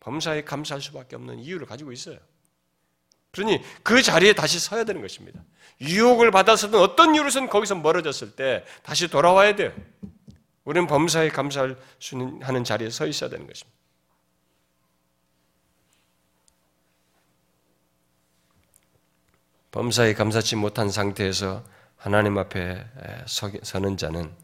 범사에 0.00 0.42
감사할 0.42 0.82
수밖에 0.82 1.14
없는 1.14 1.38
이유를 1.38 1.68
가지고 1.68 1.92
있어요. 1.92 2.18
그러니 3.30 3.62
그 3.84 4.02
자리에 4.02 4.32
다시 4.32 4.58
서야 4.58 4.82
되는 4.82 5.00
것입니다. 5.00 5.40
유혹을 5.80 6.32
받았었던 6.32 6.80
어떤 6.80 7.14
이유로선 7.14 7.48
거기서 7.48 7.76
멀어졌을 7.76 8.32
때 8.32 8.64
다시 8.82 9.06
돌아와야 9.06 9.54
돼요. 9.54 9.72
우리는 10.64 10.88
범사에 10.88 11.28
감사할 11.28 11.76
수 12.00 12.16
있는 12.16 12.64
자리에 12.64 12.90
서 12.90 13.06
있어야 13.06 13.30
되는 13.30 13.46
것입니다. 13.46 13.75
범사에 19.76 20.14
감사치 20.14 20.56
못한 20.56 20.88
상태에서 20.88 21.62
하나님 21.98 22.38
앞에 22.38 22.82
서는 23.26 23.98
자는 23.98 24.34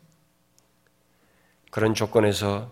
그런 1.71 1.95
조건에서 1.95 2.71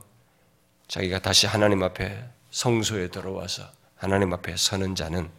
자기가 0.87 1.21
다시 1.21 1.47
하나님 1.47 1.83
앞에 1.83 2.23
성소에 2.51 3.09
들어와서 3.09 3.63
하나님 3.95 4.35
앞에 4.35 4.59
서는 4.59 4.95
자는 4.95 5.31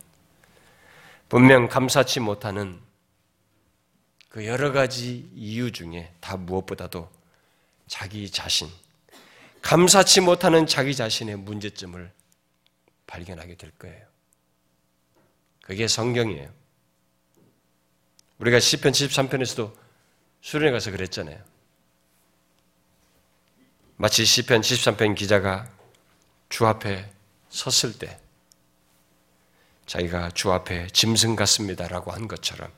분명 1.30 1.68
감사치 1.70 2.22
못하는 2.22 2.80
그 4.28 4.48
여러 4.48 4.72
가지 4.72 5.30
이유 5.36 5.72
중에 5.72 6.12
다 6.22 6.38
무엇보다도 6.38 7.08
자기 7.86 8.32
자신, 8.32 8.68
감사치 9.62 10.22
못하는 10.22 10.66
자기 10.66 10.96
자신의 10.96 11.36
문제점을 11.36 12.12
발견하게 13.06 13.58
될 13.58 13.70
거예요. 13.78 14.08
그게 15.62 15.88
성경이에요. 15.88 16.61
우리가 18.42 18.60
시편 18.60 18.92
73편에서도 18.92 19.72
수련회 20.42 20.72
가서 20.72 20.90
그랬잖아요. 20.90 21.40
마치 23.98 24.26
시편 24.26 24.62
73편 24.62 25.16
기자가 25.16 25.70
주 26.50 26.66
앞에 26.66 27.08
섰을 27.50 28.00
때 28.00 28.20
자기가 29.86 30.32
주 30.32 30.52
앞에 30.52 30.88
짐승 30.88 31.36
같습니다라고 31.36 32.12
한 32.12 32.28
것처럼 32.28 32.72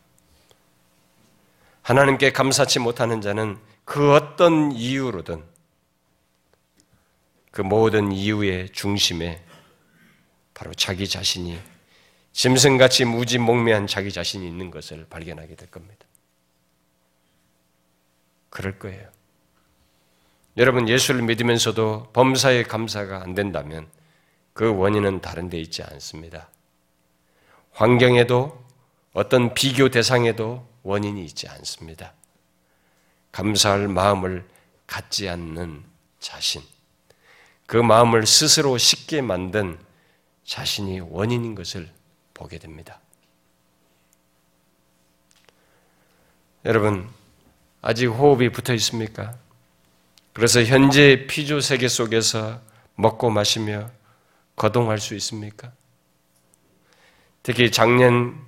하나님께 1.82 2.34
감사치 2.34 2.80
못하는 2.80 3.22
자는 3.22 3.57
그 3.86 4.14
어떤 4.14 4.74
이유로든 4.74 5.45
그 7.51 7.61
모든 7.61 8.11
이유의 8.11 8.74
중심에 8.74 9.41
바로 10.53 10.74
자기 10.74 11.07
자신이 11.07 11.57
짐승같이 12.34 13.06
무지몽매한 13.06 13.88
자기 13.88 14.12
자신이 14.12 14.46
있는 14.48 14.72
것을 14.72 15.06
발견하게 15.10 15.56
될 15.56 15.72
겁니다. 15.72 16.06
그럴 18.50 18.78
거예요. 18.78 19.10
여러분 20.58 20.88
예수를 20.88 21.24
믿으면서도 21.24 22.12
범사에 22.14 22.64
감사가 22.64 23.22
안 23.22 23.34
된다면 23.34 23.88
그 24.54 24.76
원인은 24.76 25.22
다른 25.22 25.50
데 25.50 25.60
있지 25.60 25.82
않습니다. 25.82 26.50
환경에도 27.72 28.64
어떤 29.14 29.54
비교 29.54 29.90
대상에도 29.90 30.68
원인이 30.84 31.24
있지 31.26 31.48
않습니다. 31.48 32.14
감사할 33.32 33.88
마음을 33.88 34.48
갖지 34.86 35.28
않는 35.30 35.84
자신, 36.20 36.62
그 37.66 37.78
마음을 37.78 38.28
스스로 38.28 38.78
쉽게 38.78 39.22
만든 39.22 39.80
자신이 40.44 41.00
원인인 41.00 41.56
것을 41.56 41.90
보게 42.34 42.58
됩니다. 42.58 43.00
여러분, 46.66 47.10
아직 47.82 48.08
호흡이 48.08 48.50
붙어 48.50 48.74
있습니까? 48.76 49.36
그래서 50.32 50.64
현재 50.64 51.28
피조 51.28 51.60
세계 51.60 51.88
속에서 51.88 52.62
먹고 52.96 53.30
마시며 53.30 53.92
거동할 54.56 55.00
수 55.00 55.14
있습니까? 55.16 55.72
특히 57.44 57.70
작년에 57.70 58.40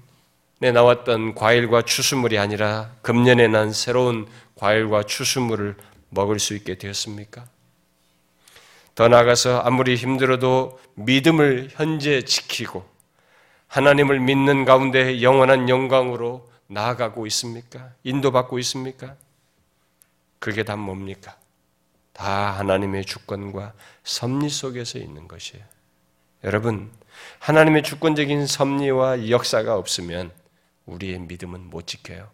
나왔던 0.74 1.36
과일과 1.36 1.82
추수물이 1.82 2.40
아니라 2.40 2.92
금년에 3.02 3.50
난 3.50 3.74
새로운 3.74 4.28
과일과 4.56 5.04
추수물을 5.04 5.76
먹을 6.10 6.40
수 6.40 6.56
있게 6.56 6.78
되었습니까? 6.78 7.46
더 8.96 9.10
나아가서 9.10 9.60
아무리 9.60 9.96
힘들어도 9.96 10.80
믿음을 10.96 11.68
현재 11.72 12.22
지키고 12.22 12.95
하나님을 13.76 14.22
믿는 14.22 14.64
가운데 14.64 15.22
영원한 15.22 15.68
영광으로 15.68 16.50
나아가고 16.68 17.28
있습니까? 17.28 17.92
인도받고 18.04 18.58
있습니까? 18.60 19.18
그게 20.40 20.64
다 20.64 20.78
뭡니까? 20.78 21.36
다 22.14 22.52
하나님의 22.58 23.04
주권과 23.04 23.74
섭리 24.06 24.48
속에서 24.48 24.98
있는 24.98 25.28
것이에요. 25.28 25.66
여러분, 26.46 26.90
하나님의 27.40 27.84
주권적인 27.84 28.48
섭리와 28.48 29.30
역사가 29.30 29.76
없으면 29.76 30.32
우리의 30.86 31.20
믿음은 31.20 31.70
못 31.70 31.86
지켜요. 31.86 32.30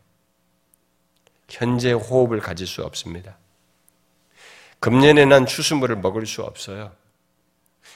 현재 1.50 1.92
호흡을 1.92 2.40
가질 2.40 2.68
수 2.68 2.84
없습니다. 2.84 3.40
금년에 4.80 5.26
난 5.26 5.48
추수물을 5.48 5.96
먹을 5.96 6.28
수 6.28 6.44
없어요. 6.44 6.92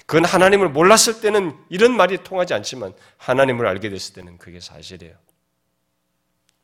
그건 0.05 0.23
하나님을 0.25 0.69
몰랐을 0.69 1.21
때는 1.21 1.57
이런 1.69 1.95
말이 1.95 2.23
통하지 2.23 2.53
않지만 2.53 2.93
하나님을 3.17 3.65
알게 3.65 3.89
됐을 3.89 4.13
때는 4.13 4.37
그게 4.37 4.59
사실이에요. 4.59 5.15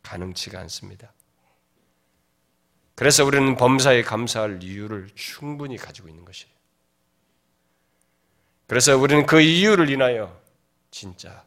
가능치가 0.04 0.60
않습니다. 0.62 1.12
그래서 2.96 3.26
우리는 3.26 3.56
범사에 3.56 4.04
감사할 4.04 4.62
이유를 4.62 5.10
충분히 5.16 5.78
가지고 5.78 6.08
있는 6.08 6.24
것이에요. 6.24 6.54
그래서 8.68 8.96
우리는 8.96 9.26
그 9.26 9.42
이유를 9.42 9.89
인하여 9.89 10.39
진짜 10.92 11.44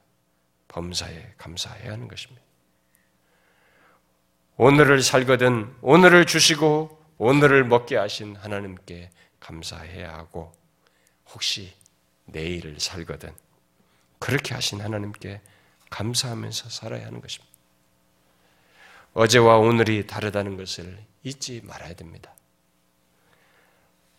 범사에 0.68 1.34
감사해야 1.38 1.92
하는 1.92 2.08
것입니다. 2.08 2.42
오늘을 4.56 5.02
살거든 5.02 5.74
오늘을 5.80 6.26
주시고 6.26 7.02
오늘을 7.18 7.64
먹게 7.64 7.96
하신 7.96 8.36
하나님께 8.36 9.10
감사해야 9.40 10.12
하고 10.12 10.52
혹시 11.32 11.72
내일을 12.26 12.80
살거든 12.80 13.32
그렇게 14.18 14.54
하신 14.54 14.80
하나님께 14.80 15.40
감사하면서 15.90 16.70
살아야 16.70 17.06
하는 17.06 17.20
것입니다. 17.20 17.52
어제와 19.12 19.58
오늘이 19.58 20.06
다르다는 20.06 20.56
것을 20.56 20.98
잊지 21.22 21.60
말아야 21.64 21.94
됩니다. 21.94 22.34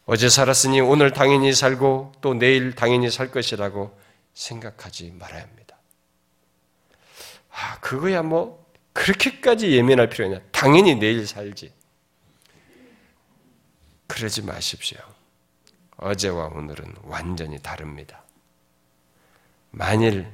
어제 0.05 0.29
살았으니 0.29 0.79
오늘 0.81 1.11
당연히 1.11 1.53
살고 1.53 2.13
또 2.21 2.33
내일 2.33 2.75
당연히 2.75 3.09
살 3.09 3.31
것이라고 3.31 3.99
생각하지 4.33 5.11
말아야 5.11 5.41
합니다. 5.41 5.77
아, 7.49 7.79
그거야 7.79 8.21
뭐 8.21 8.65
그렇게까지 8.93 9.71
예민할 9.71 10.09
필요 10.09 10.25
있냐? 10.25 10.39
당연히 10.51 10.95
내일 10.95 11.25
살지. 11.25 11.73
그러지 14.07 14.43
마십시오. 14.43 14.99
어제와 15.97 16.47
오늘은 16.47 16.95
완전히 17.03 17.59
다릅니다. 17.59 18.23
만일 19.71 20.31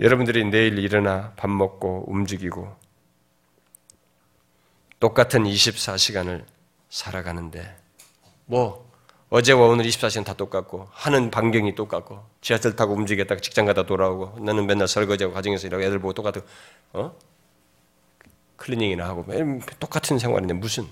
여러분들이 0.00 0.44
내일 0.44 0.78
일어나 0.78 1.32
밥 1.36 1.48
먹고 1.48 2.04
움직이고 2.08 2.74
똑같은 4.98 5.44
24시간을 5.44 6.44
살아가는데 6.88 7.76
뭐 8.46 8.90
어제와 9.30 9.66
오늘 9.66 9.84
24시간 9.86 10.24
다 10.24 10.34
똑같고 10.34 10.88
하는 10.92 11.30
반경이 11.30 11.74
똑같고 11.74 12.24
지하철 12.40 12.76
타고 12.76 12.94
움직였다가 12.94 13.40
직장 13.40 13.66
가다 13.66 13.84
돌아오고 13.84 14.40
나는 14.40 14.66
맨날 14.66 14.88
설거지하고 14.88 15.34
가정에서 15.34 15.66
일하고 15.66 15.82
애들 15.82 15.98
보고 15.98 16.12
똑같고 16.12 16.40
어? 16.92 17.16
클리닝이나 18.56 19.06
하고 19.06 19.26
똑같은 19.78 20.18
생활인데 20.18 20.54
무슨 20.54 20.86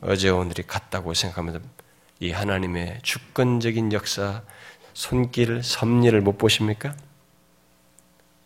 어제 0.00 0.28
오늘이 0.28 0.62
같다고 0.62 1.14
생각하면서 1.14 1.60
이 2.20 2.30
하나님의 2.30 3.00
주권적인 3.02 3.92
역사 3.92 4.42
손길 4.92 5.62
섭리를 5.62 6.20
못 6.20 6.38
보십니까? 6.38 6.96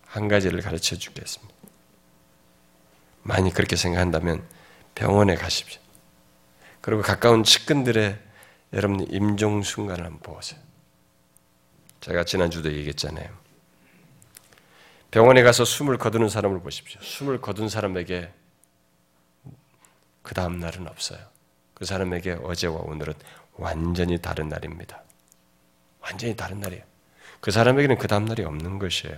한 0.06 0.28
가지를 0.28 0.60
가르쳐 0.60 0.96
주겠습니다. 0.96 1.54
만약 3.22 3.54
그렇게 3.54 3.76
생각한다면 3.76 4.46
병원에 4.94 5.34
가십시오. 5.34 5.80
그리고 6.80 7.02
가까운 7.02 7.44
측근들의 7.44 8.18
여러분 8.72 9.06
임종 9.10 9.62
순간을 9.62 10.04
한번 10.04 10.34
보세요. 10.34 10.60
제가 12.00 12.24
지난주도 12.24 12.72
얘기했잖아요. 12.72 13.30
병원에 15.10 15.42
가서 15.42 15.64
숨을 15.64 15.98
거두는 15.98 16.28
사람을 16.28 16.60
보십시오. 16.60 17.00
숨을 17.02 17.40
거둔 17.40 17.68
사람에게 17.68 18.32
그 20.22 20.34
다음 20.34 20.58
날은 20.58 20.88
없어요. 20.88 21.20
그 21.82 21.86
사람에게 21.86 22.38
어제와 22.44 22.76
오늘은 22.76 23.12
완전히 23.54 24.16
다른 24.22 24.48
날입니다. 24.48 25.02
완전히 26.00 26.36
다른 26.36 26.60
날이에요. 26.60 26.84
그 27.40 27.50
사람에게는 27.50 27.98
그 27.98 28.06
다음 28.06 28.24
날이 28.24 28.44
없는 28.44 28.78
것이에요. 28.78 29.16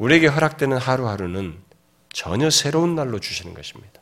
우리에게 0.00 0.26
허락되는 0.26 0.76
하루하루는 0.76 1.56
전혀 2.12 2.50
새로운 2.50 2.96
날로 2.96 3.20
주시는 3.20 3.54
것입니다. 3.54 4.00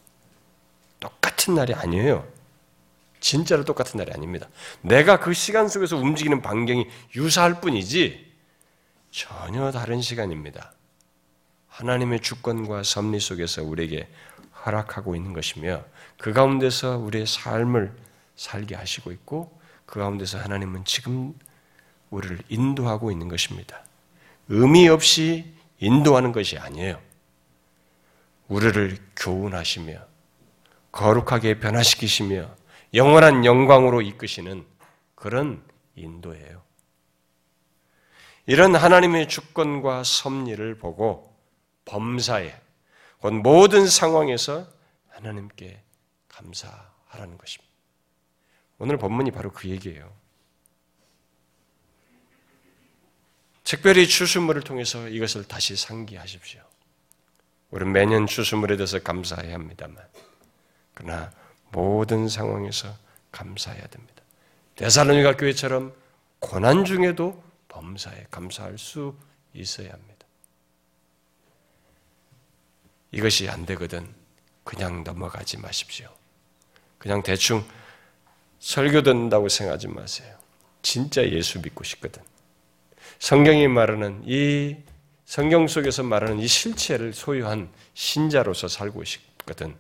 똑같은 0.98 1.54
날이 1.54 1.74
아니에요. 1.74 2.26
진짜로 3.20 3.66
똑같은 3.66 3.98
날이 3.98 4.10
아닙니다. 4.14 4.48
내가 4.80 5.20
그 5.20 5.34
시간 5.34 5.68
속에서 5.68 5.98
움직이는 5.98 6.40
반경이 6.40 6.88
유사할 7.14 7.60
뿐이지 7.60 8.26
전혀 9.10 9.70
다른 9.70 10.00
시간입니다. 10.00 10.72
하나님의 11.68 12.20
주권과 12.20 12.84
섭리 12.84 13.20
속에서 13.20 13.62
우리에게 13.64 14.08
허락하고 14.66 15.14
있는 15.14 15.32
것이며 15.32 15.84
그 16.18 16.32
가운데서 16.32 16.98
우리의 16.98 17.26
삶을 17.26 17.96
살게 18.34 18.74
하시고 18.74 19.12
있고 19.12 19.58
그 19.86 20.00
가운데서 20.00 20.38
하나님은 20.38 20.84
지금 20.84 21.34
우리를 22.10 22.38
인도하고 22.48 23.10
있는 23.10 23.28
것입니다. 23.28 23.84
의미 24.48 24.88
없이 24.88 25.54
인도하는 25.78 26.32
것이 26.32 26.58
아니에요. 26.58 27.00
우리를 28.48 28.98
교훈하시며 29.16 29.98
거룩하게 30.92 31.58
변화시키시며 31.60 32.48
영원한 32.94 33.44
영광으로 33.44 34.02
이끄시는 34.02 34.64
그런 35.14 35.62
인도예요. 35.96 36.62
이런 38.46 38.76
하나님의 38.76 39.28
주권과 39.28 40.04
섭리를 40.04 40.76
보고 40.78 41.34
범사에 41.84 42.54
곧 43.26 43.32
모든 43.32 43.88
상황에서 43.88 44.68
하나님께 45.08 45.82
감사하라는 46.28 47.36
것입니다. 47.38 47.74
오늘 48.78 48.98
본문이 48.98 49.32
바로 49.32 49.50
그 49.50 49.68
얘기예요. 49.68 50.14
특별히 53.64 54.06
추수물을 54.06 54.62
통해서 54.62 55.08
이것을 55.08 55.42
다시 55.42 55.74
상기하십시오. 55.74 56.62
우리는 57.70 57.92
매년 57.92 58.28
추수물에 58.28 58.76
대해서 58.76 59.00
감사해야 59.00 59.54
합니다만, 59.54 60.06
그러나 60.94 61.32
모든 61.72 62.28
상황에서 62.28 62.96
감사해야 63.32 63.88
됩니다. 63.88 64.22
대사로니가 64.76 65.36
교회처럼 65.36 65.92
고난 66.38 66.84
중에도 66.84 67.42
범사에 67.66 68.26
감사할 68.30 68.78
수 68.78 69.16
있어야 69.52 69.92
합니다. 69.92 70.15
이것이 73.16 73.48
안 73.48 73.64
되거든 73.64 74.06
그냥 74.62 75.02
넘어가지 75.02 75.56
마십시오. 75.56 76.06
그냥 76.98 77.22
대충 77.22 77.66
설교 78.58 79.02
듣는다고 79.02 79.48
생각하지 79.48 79.88
마세요. 79.88 80.36
진짜 80.82 81.26
예수 81.26 81.62
믿고 81.62 81.82
싶거든. 81.82 82.22
성경이 83.18 83.68
말하는 83.68 84.22
이 84.26 84.76
성경 85.24 85.66
속에서 85.66 86.02
말하는 86.02 86.40
이 86.40 86.46
실체를 86.46 87.14
소유한 87.14 87.72
신자로서 87.94 88.68
살고 88.68 89.02
싶거든. 89.04 89.74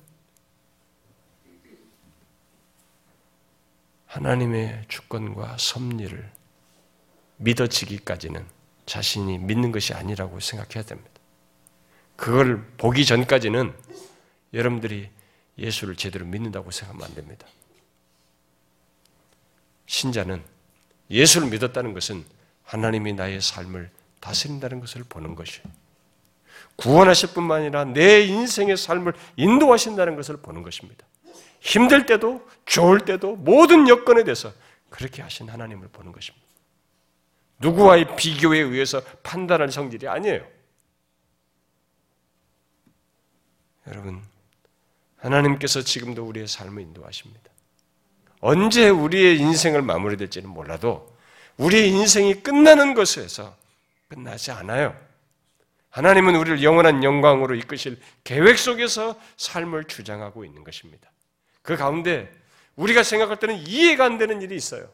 하나님의 4.06 4.86
주권과 4.88 5.58
섭리를 5.58 6.32
믿어지기까지는 7.36 8.46
자신이 8.86 9.36
믿는 9.38 9.72
것이 9.72 9.92
아니라고 9.92 10.40
생각해야 10.40 10.86
됩니다. 10.86 11.15
그걸 12.16 12.64
보기 12.78 13.04
전까지는 13.04 13.72
여러분들이 14.52 15.08
예수를 15.58 15.96
제대로 15.96 16.24
믿는다고 16.26 16.70
생각하면 16.70 17.06
안 17.06 17.14
됩니다. 17.14 17.46
신자는 19.86 20.42
예수를 21.10 21.48
믿었다는 21.48 21.92
것은 21.94 22.24
하나님이 22.64 23.12
나의 23.12 23.40
삶을 23.40 23.90
다스린다는 24.20 24.80
것을 24.80 25.04
보는 25.08 25.34
것이에요. 25.34 25.62
구원하실 26.76 27.30
뿐만 27.30 27.60
아니라 27.62 27.84
내 27.84 28.22
인생의 28.22 28.76
삶을 28.76 29.14
인도하신다는 29.36 30.16
것을 30.16 30.38
보는 30.38 30.62
것입니다. 30.62 31.06
힘들 31.60 32.06
때도 32.06 32.46
좋을 32.64 33.00
때도 33.00 33.36
모든 33.36 33.88
여건에 33.88 34.24
대해서 34.24 34.52
그렇게 34.90 35.22
하신 35.22 35.48
하나님을 35.48 35.88
보는 35.88 36.12
것입니다. 36.12 36.46
누구와의 37.58 38.16
비교에 38.16 38.58
의해서 38.58 39.00
판단할 39.22 39.70
성질이 39.70 40.08
아니에요. 40.08 40.55
여러분, 43.88 44.22
하나님께서 45.18 45.82
지금도 45.82 46.24
우리의 46.24 46.48
삶을 46.48 46.82
인도하십니다. 46.82 47.50
언제 48.40 48.88
우리의 48.88 49.38
인생을 49.38 49.82
마무리될지는 49.82 50.48
몰라도 50.48 51.16
우리의 51.56 51.90
인생이 51.90 52.42
끝나는 52.42 52.94
것에서 52.94 53.56
끝나지 54.08 54.50
않아요. 54.50 54.98
하나님은 55.90 56.36
우리를 56.36 56.62
영원한 56.62 57.02
영광으로 57.02 57.54
이끄실 57.54 57.98
계획 58.22 58.58
속에서 58.58 59.18
삶을 59.38 59.84
주장하고 59.84 60.44
있는 60.44 60.62
것입니다. 60.62 61.10
그 61.62 61.76
가운데 61.76 62.30
우리가 62.76 63.02
생각할 63.02 63.38
때는 63.38 63.66
이해가 63.66 64.04
안 64.04 64.18
되는 64.18 64.42
일이 64.42 64.54
있어요. 64.54 64.88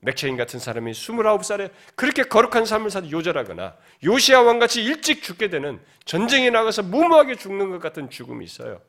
맥체인 0.00 0.36
같은 0.36 0.60
사람이 0.60 0.92
29살에 0.92 1.72
그렇게 1.96 2.22
거룩한 2.22 2.64
삶을 2.66 2.90
사는 2.90 3.10
요절하거나 3.10 3.76
요시아 4.04 4.42
왕같이 4.42 4.82
일찍 4.84 5.22
죽게 5.22 5.50
되는 5.50 5.80
전쟁에 6.04 6.50
나가서 6.50 6.82
무모하게 6.82 7.34
죽는 7.34 7.70
것 7.70 7.80
같은 7.80 8.08
죽음이 8.08 8.44
있어요. 8.44 8.80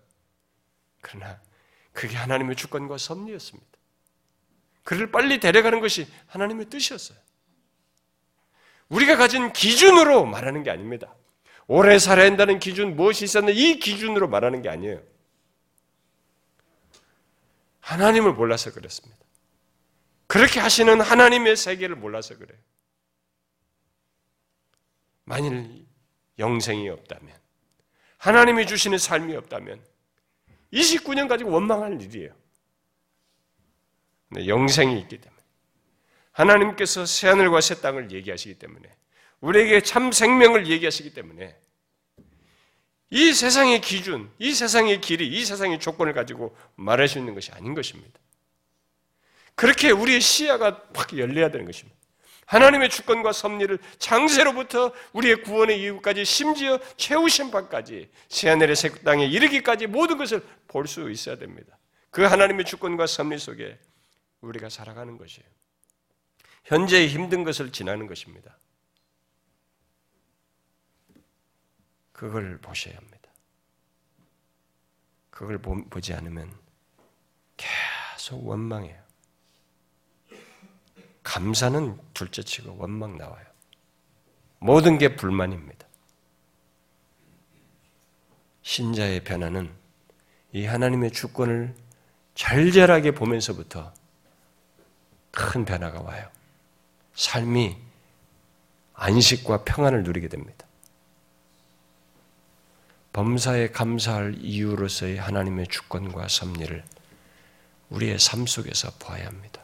그러나 1.01 1.41
그게 1.93 2.15
하나님의 2.15 2.55
주권과 2.55 2.97
섭리였습니다. 2.97 3.69
그를 4.83 5.11
빨리 5.11 5.39
데려가는 5.39 5.79
것이 5.79 6.07
하나님의 6.27 6.67
뜻이었어요. 6.69 7.17
우리가 8.89 9.17
가진 9.17 9.51
기준으로 9.53 10.25
말하는 10.25 10.63
게 10.63 10.71
아닙니다. 10.71 11.13
오래 11.67 11.99
살아야 11.99 12.25
한다는 12.25 12.59
기준 12.59 12.95
무엇이 12.95 13.25
있었나 13.25 13.51
이 13.51 13.79
기준으로 13.79 14.27
말하는 14.27 14.61
게 14.61 14.69
아니에요. 14.69 15.01
하나님을 17.81 18.33
몰라서 18.33 18.71
그렇습니다. 18.71 19.17
그렇게 20.29 20.59
하시는 20.59 21.01
하나님의 21.01 21.55
세계를 21.55 21.95
몰라서 21.95 22.37
그래요. 22.37 22.59
만일 25.23 25.87
영생이 26.37 26.87
없다면, 26.87 27.35
하나님이 28.19 28.67
주시는 28.67 28.99
삶이 28.99 29.35
없다면, 29.35 29.83
29년 30.71 31.27
가지고 31.27 31.49
원망할 31.49 31.99
일이에요. 31.99 32.31
네, 34.29 34.47
영생이 34.47 34.99
있기 34.99 35.19
때문에. 35.19 35.41
하나님께서 36.33 37.07
새하늘과 37.07 37.59
새 37.61 37.81
땅을 37.81 38.11
얘기하시기 38.11 38.59
때문에, 38.59 38.87
우리에게 39.41 39.81
참 39.81 40.11
생명을 40.11 40.67
얘기하시기 40.67 41.11
때문에, 41.11 41.59
이 43.09 43.33
세상의 43.33 43.81
기준, 43.81 44.31
이 44.37 44.53
세상의 44.53 45.01
길이, 45.01 45.27
이 45.27 45.43
세상의 45.43 45.79
조건을 45.79 46.13
가지고 46.13 46.55
말할 46.75 47.07
수 47.07 47.17
있는 47.17 47.33
것이 47.33 47.51
아닌 47.51 47.73
것입니다. 47.73 48.19
그렇게 49.59 49.91
우리의 49.91 50.21
시야가 50.21 50.85
확 50.95 51.17
열려야 51.17 51.51
되는 51.51 51.65
것입니다. 51.65 51.99
하나님의 52.45 52.89
주권과 52.89 53.33
섭리를 53.33 53.77
장세로부터 53.97 54.93
우리의 55.11 55.43
구원의 55.43 55.81
이유까지 55.81 56.23
심지어 56.23 56.79
채우신 56.95 57.51
바까지 57.51 58.09
새하늘의 58.29 58.77
새 58.77 58.89
땅에 59.03 59.25
이르기까지 59.25 59.87
모든 59.87 60.17
것을 60.17 60.41
볼 60.69 60.87
수 60.87 61.11
있어야 61.11 61.35
됩니다. 61.35 61.77
그 62.09 62.23
하나님의 62.23 62.63
주권과 62.63 63.05
섭리 63.05 63.37
속에 63.37 63.77
우리가 64.39 64.69
살아가는 64.69 65.17
것이에요. 65.17 65.49
현재의 66.63 67.09
힘든 67.09 67.43
것을 67.43 67.73
지나는 67.73 68.07
것입니다. 68.07 68.57
그걸 72.13 72.59
보셔야 72.59 72.95
합니다. 72.95 73.29
그걸 75.29 75.57
보지 75.57 76.13
않으면 76.13 76.57
계속 77.57 78.47
원망해요. 78.47 79.08
감사는 81.23 81.99
둘째치고 82.13 82.77
원망 82.77 83.17
나와요. 83.17 83.45
모든 84.59 84.97
게 84.97 85.15
불만입니다. 85.15 85.87
신자의 88.61 89.23
변화는 89.23 89.71
이 90.51 90.65
하나님의 90.65 91.11
주권을 91.11 91.75
절절하게 92.35 93.11
보면서부터 93.11 93.93
큰 95.31 95.65
변화가 95.65 96.01
와요. 96.01 96.29
삶이 97.13 97.77
안식과 98.93 99.63
평안을 99.63 100.03
누리게 100.03 100.27
됩니다. 100.27 100.65
범사에 103.13 103.69
감사할 103.69 104.35
이유로서의 104.39 105.17
하나님의 105.17 105.67
주권과 105.67 106.27
섭리를 106.27 106.83
우리의 107.89 108.19
삶 108.19 108.45
속에서 108.45 108.91
보아야 108.99 109.27
합니다. 109.27 109.58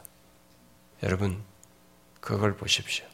여러분, 1.02 1.42
그걸 2.20 2.56
보십시오. 2.56 3.04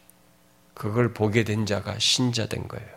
그걸 0.75 1.13
보게 1.13 1.45
된 1.45 1.67
자가 1.67 1.99
신자 1.99 2.47
된 2.47 2.67
거예요. 2.69 2.89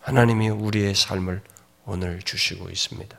하나님이 0.00 0.50
우리의 0.50 0.94
삶을 0.94 1.42
오늘 1.84 2.22
주시고 2.22 2.70
있습니다. 2.70 3.18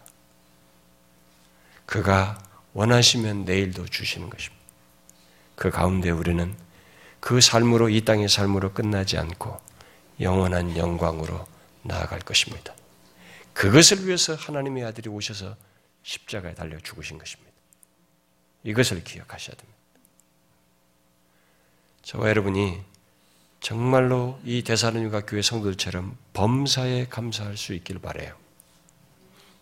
그가 1.85 2.41
원하시면 2.73 3.45
내일도 3.45 3.85
주시는 3.87 4.29
것입니다. 4.29 4.63
그 5.55 5.71
가운데 5.71 6.11
우리는 6.11 6.55
그 7.19 7.41
삶으로 7.41 7.89
이 7.89 8.01
땅의 8.05 8.29
삶으로 8.29 8.73
끝나지 8.73 9.17
않고 9.17 9.59
영원한 10.19 10.77
영광으로 10.77 11.45
나아갈 11.81 12.19
것입니다. 12.19 12.73
그것을 13.53 14.05
위해서 14.05 14.35
하나님의 14.35 14.85
아들이 14.85 15.09
오셔서 15.09 15.55
십자가에 16.03 16.53
달려 16.53 16.79
죽으신 16.79 17.17
것입니다. 17.17 17.46
이것을 18.67 19.01
기억하셔야 19.01 19.55
됩니다. 19.55 19.79
저와 22.01 22.27
여러분이 22.27 22.81
정말로 23.61 24.39
이 24.43 24.61
대사로니가 24.61 25.21
교회 25.21 25.41
성도들처럼 25.41 26.17
범사에 26.33 27.07
감사할 27.07 27.55
수 27.55 27.73
있기를 27.73 28.01
바래요. 28.01 28.35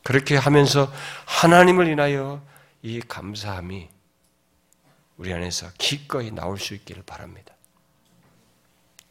그렇게 0.03 0.35
하면서 0.35 0.91
하나님을 1.25 1.87
인하여 1.87 2.43
이 2.81 2.99
감사함이 2.99 3.89
우리 5.17 5.33
안에서 5.33 5.69
기꺼이 5.77 6.31
나올 6.31 6.59
수 6.59 6.73
있기를 6.73 7.03
바랍니다. 7.03 7.53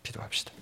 기도합시다. 0.02 0.52